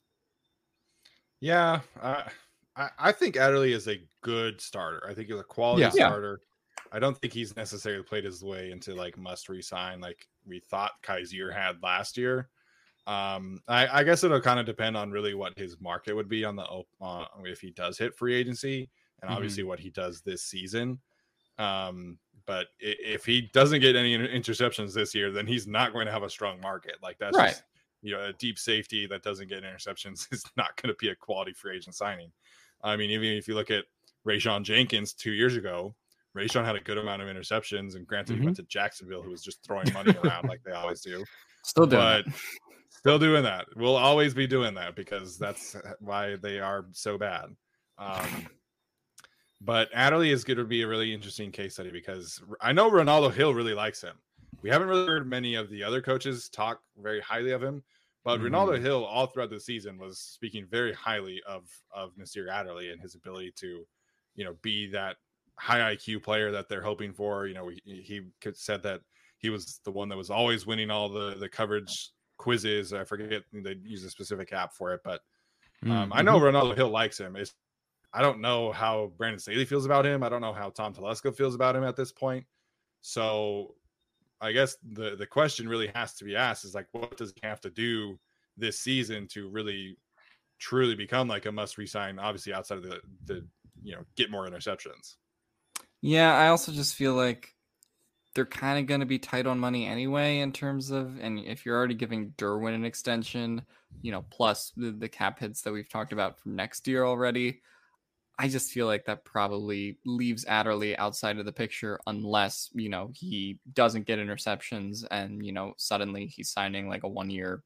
[1.41, 2.23] Yeah, uh,
[2.75, 5.03] I, I think Adderley is a good starter.
[5.07, 5.89] I think he's a quality yeah.
[5.89, 6.39] starter.
[6.91, 10.91] I don't think he's necessarily played his way into like must resign like we thought
[11.03, 12.49] Kyzir had last year.
[13.07, 16.45] Um, I, I guess it'll kind of depend on really what his market would be
[16.45, 18.89] on the uh, if he does hit free agency,
[19.21, 19.35] and mm-hmm.
[19.35, 20.99] obviously what he does this season.
[21.57, 26.11] Um, but if he doesn't get any interceptions this year, then he's not going to
[26.11, 26.95] have a strong market.
[27.01, 27.49] Like that's right.
[27.49, 27.63] just
[28.01, 31.15] you know a deep safety that doesn't get interceptions is not going to be a
[31.15, 32.31] quality free agent signing.
[32.83, 33.85] I mean, even if you look at
[34.27, 35.93] Rayshawn Jenkins two years ago,
[36.35, 38.41] Rayshawn had a good amount of interceptions, and granted, mm-hmm.
[38.41, 41.23] he went to Jacksonville, who was just throwing money around like they always do.
[41.63, 42.25] Still doing, but
[43.01, 43.65] Still doing that.
[43.75, 47.45] We'll always be doing that because that's why they are so bad.
[47.97, 48.47] Um,
[49.63, 53.29] But Adderley is going to be a really interesting case study because I know Renaldo
[53.29, 54.15] Hill really likes him.
[54.63, 57.83] We haven't really heard many of the other coaches talk very highly of him,
[58.23, 58.45] but mm-hmm.
[58.45, 62.99] Renaldo Hill all throughout the season was speaking very highly of of Nasir Adderley and
[62.99, 63.85] his ability to,
[64.35, 65.17] you know, be that
[65.57, 67.45] high IQ player that they're hoping for.
[67.45, 68.21] You know, he, he
[68.53, 69.01] said that
[69.37, 72.93] he was the one that was always winning all the the coverage quizzes.
[72.93, 75.21] I forget they use a specific app for it, but
[75.83, 76.13] um, mm-hmm.
[76.13, 77.35] I know Renaldo Hill likes him.
[77.35, 77.53] It's
[78.13, 80.23] I don't know how Brandon Staley feels about him.
[80.23, 82.45] I don't know how Tom Telesco feels about him at this point.
[83.01, 83.75] So
[84.41, 87.47] I guess the the question really has to be asked is like, what does he
[87.47, 88.19] have to do
[88.57, 89.97] this season to really
[90.59, 92.19] truly become like a must resign?
[92.19, 93.45] Obviously, outside of the the
[93.83, 95.15] you know get more interceptions.
[96.01, 97.55] Yeah, I also just feel like
[98.33, 101.65] they're kind of going to be tight on money anyway in terms of and if
[101.65, 103.63] you're already giving Derwin an extension,
[104.01, 107.61] you know, plus the, the cap hits that we've talked about for next year already.
[108.41, 113.11] I just feel like that probably leaves Adderley outside of the picture unless, you know,
[113.13, 117.61] he doesn't get interceptions and, you know, suddenly he's signing like a one year,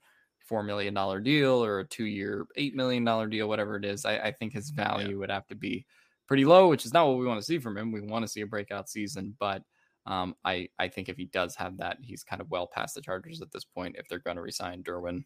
[0.51, 4.03] $4 million deal or a two year, $8 million deal, whatever it is.
[4.03, 5.15] I, I think his value yeah.
[5.15, 5.86] would have to be
[6.28, 7.93] pretty low, which is not what we want to see from him.
[7.93, 9.63] We want to see a breakout season, but
[10.05, 13.01] um, I, I think if he does have that, he's kind of well past the
[13.01, 15.23] Chargers at this point if they're going to resign Derwin.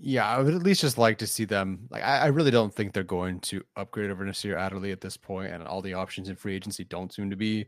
[0.00, 1.88] Yeah, I would at least just like to see them.
[1.90, 5.16] Like, I, I really don't think they're going to upgrade over Nasir Adderley at this
[5.16, 7.66] point, and all the options in free agency don't seem to be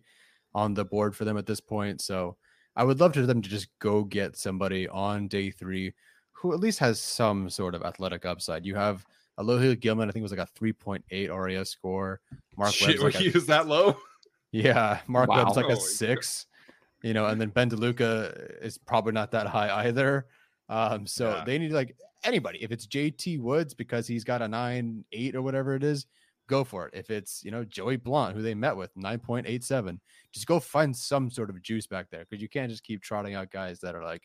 [0.54, 2.00] on the board for them at this point.
[2.00, 2.36] So,
[2.76, 5.92] I would love for them to just go get somebody on day three
[6.32, 8.64] who at least has some sort of athletic upside.
[8.64, 9.04] You have
[9.38, 12.20] Alohi Gilman, I think it was like a 3.8 RAS score.
[12.56, 13.96] Mark Shit, like he was that low.
[14.52, 15.44] Yeah, Mark wow.
[15.44, 16.46] Webb's like a six,
[17.02, 20.26] you know, and then Ben DeLuca is probably not that high either.
[20.68, 21.44] Um, so yeah.
[21.44, 22.62] they need like anybody.
[22.62, 26.06] If it's JT Woods because he's got a nine eight or whatever it is,
[26.48, 26.94] go for it.
[26.94, 30.00] If it's you know Joey Blount who they met with nine point eight seven,
[30.32, 33.34] just go find some sort of juice back there because you can't just keep trotting
[33.34, 34.22] out guys that are like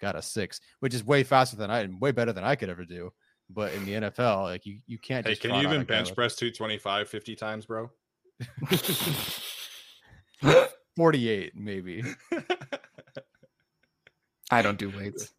[0.00, 2.70] got a six, which is way faster than I and way better than I could
[2.70, 3.12] ever do.
[3.48, 5.26] But in the NFL, like you you can't.
[5.26, 7.90] Hey, can you even bench press 225 50 times, bro?
[10.96, 12.02] 48, maybe.
[14.50, 15.32] I don't do weights.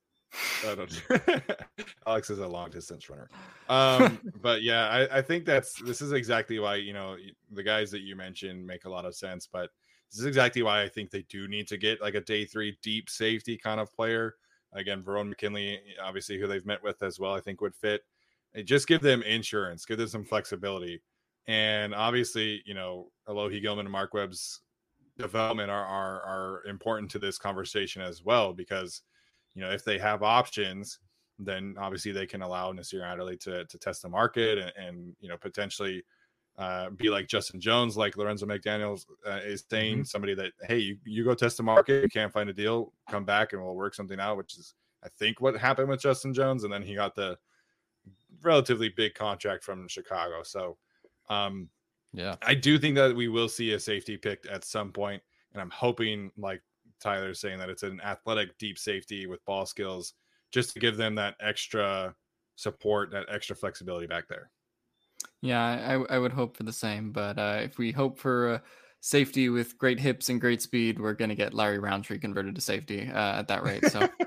[0.67, 1.03] I don't.
[2.07, 3.29] Alex is a long distance runner.
[3.69, 7.17] Um, but yeah, I, I think that's this is exactly why you know
[7.51, 9.47] the guys that you mentioned make a lot of sense.
[9.51, 9.69] But
[10.11, 12.77] this is exactly why I think they do need to get like a day three
[12.81, 14.35] deep safety kind of player.
[14.73, 18.03] Again, Verone McKinley, obviously, who they've met with as well, I think would fit.
[18.63, 21.01] Just give them insurance, give them some flexibility.
[21.47, 24.61] And obviously, you know, Alohi Gilman and Mark Webb's
[25.17, 29.01] development are, are are important to this conversation as well because
[29.55, 30.99] you know if they have options
[31.39, 35.29] then obviously they can allow Nasir Adderley to to test the market and, and you
[35.29, 36.03] know potentially
[36.57, 40.03] uh, be like Justin Jones, like Lorenzo McDaniels uh, is saying, mm-hmm.
[40.03, 43.25] somebody that hey, you, you go test the market, you can't find a deal, come
[43.25, 46.63] back and we'll work something out, which is I think what happened with Justin Jones,
[46.63, 47.37] and then he got the
[48.43, 50.43] relatively big contract from Chicago.
[50.43, 50.77] So
[51.29, 51.69] um,
[52.13, 55.23] yeah, I do think that we will see a safety picked at some point,
[55.53, 56.61] and I'm hoping, like
[57.01, 60.13] Tyler's saying, that it's an athletic deep safety with ball skills,
[60.51, 62.15] just to give them that extra
[62.55, 64.51] support, that extra flexibility back there.
[65.41, 68.61] Yeah, I, I would hope for the same, but uh, if we hope for a
[69.01, 72.61] safety with great hips and great speed, we're going to get Larry Rountree converted to
[72.61, 73.85] safety uh, at that rate.
[73.87, 74.07] So.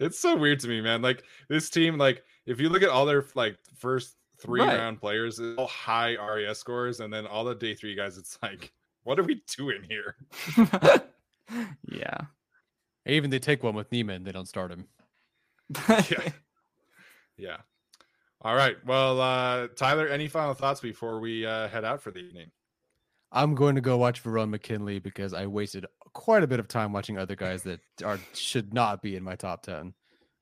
[0.00, 1.02] it's so weird to me, man.
[1.02, 4.78] Like this team, like if you look at all their like first three right.
[4.78, 8.72] round players, all high RAS scores, and then all the day three guys, it's like,
[9.06, 10.16] what are we doing here?
[11.88, 12.18] yeah.
[13.06, 14.88] Even they take one with Niemann, they don't start him.
[15.88, 16.30] yeah.
[17.38, 17.56] Yeah.
[18.42, 18.76] All right.
[18.84, 22.50] Well, uh, Tyler, any final thoughts before we uh, head out for the evening?
[23.30, 26.92] I'm going to go watch Verone McKinley because I wasted quite a bit of time
[26.92, 29.94] watching other guys that are should not be in my top ten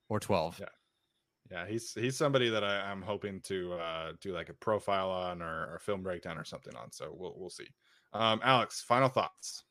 [0.09, 0.59] or twelve.
[0.59, 0.67] Yeah.
[1.51, 5.43] Yeah, he's he's somebody that I, am hoping to uh, do like a profile on
[5.43, 6.91] or, or film breakdown or something on.
[6.91, 7.69] So we'll we'll see.
[8.15, 9.65] Um, Alex, final thoughts.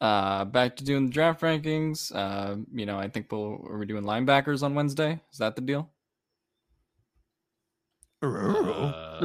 [0.00, 2.14] Uh, back to doing the draft rankings.
[2.14, 5.20] Uh, you know, I think we'll are we doing linebackers on Wednesday?
[5.32, 5.90] Is that the deal?
[8.22, 9.18] Uh,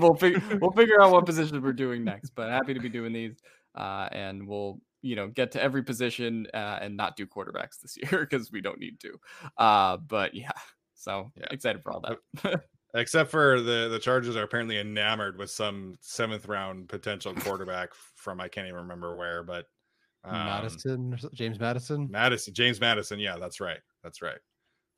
[0.00, 2.30] we'll, figure, we'll figure out what positions we're doing next.
[2.30, 3.36] But happy to be doing these,
[3.74, 7.96] uh, and we'll you know get to every position uh, and not do quarterbacks this
[7.96, 9.18] year because we don't need to.
[9.56, 10.50] Uh, but yeah,
[10.94, 11.46] so yeah.
[11.50, 12.04] excited for all
[12.42, 12.62] that.
[12.98, 18.40] Except for the the Chargers are apparently enamored with some seventh round potential quarterback from
[18.40, 19.66] I can't even remember where, but
[20.24, 23.18] um, Madison, James Madison, Madison, James Madison.
[23.18, 23.78] Yeah, that's right.
[24.02, 24.38] That's right.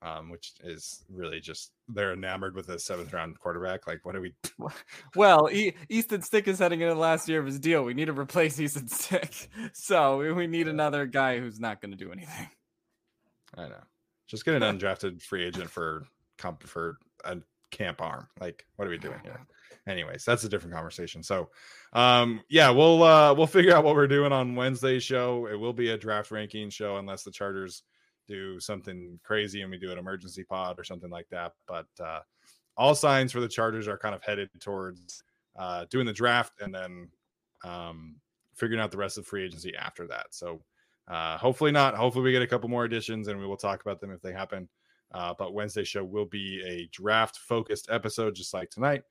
[0.03, 3.87] um, which is really just they're enamored with a seventh round quarterback.
[3.87, 4.35] Like, what do we?
[5.17, 7.85] Well, e- Easton Stick is heading into the last year of his deal.
[7.85, 11.91] We need to replace Easton Stick, so we- we need another guy who's not going
[11.91, 12.49] to do anything.
[13.57, 13.83] I know.
[14.29, 16.07] Just get an undrafted free agent for
[16.39, 17.37] comp for a
[17.71, 18.29] camp arm.
[18.41, 19.41] Like, what are we doing here?
[19.87, 21.23] Anyways, that's a different conversation.
[21.23, 21.51] So,
[21.93, 25.47] um, yeah, we'll uh we'll figure out what we're doing on Wednesday's show.
[25.47, 27.83] It will be a draft ranking show unless the Chargers
[28.29, 31.53] do something crazy and we do an emergency pod or something like that.
[31.67, 32.21] But uh
[32.77, 35.23] all signs for the Chargers are kind of headed towards
[35.59, 37.09] uh doing the draft and then
[37.65, 38.17] um
[38.55, 40.27] figuring out the rest of free agency after that.
[40.31, 40.63] So
[41.09, 41.97] uh, hopefully not.
[41.97, 44.33] Hopefully we get a couple more additions and we will talk about them if they
[44.33, 44.69] happen.
[45.13, 49.03] Uh, but Wednesday show will be a draft focused episode, just like tonight.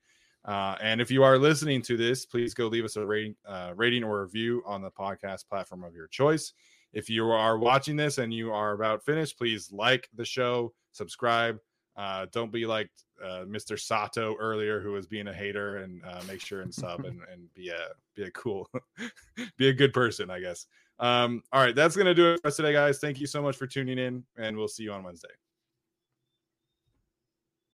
[0.44, 3.72] Uh, and if you are listening to this, please go leave us a rating, uh,
[3.76, 6.54] rating or review on the podcast platform of your choice.
[6.92, 11.58] If you are watching this and you are about finished, please like the show, subscribe.
[11.96, 12.90] Uh, don't be like
[13.22, 13.78] uh, Mr.
[13.78, 17.52] Sato earlier, who was being a hater, and uh, make sure and sub and, and
[17.54, 18.70] be a be a cool,
[19.58, 20.66] be a good person, I guess.
[20.98, 22.98] Um, all right, that's gonna do it for us today, guys.
[22.98, 25.28] Thank you so much for tuning in, and we'll see you on Wednesday.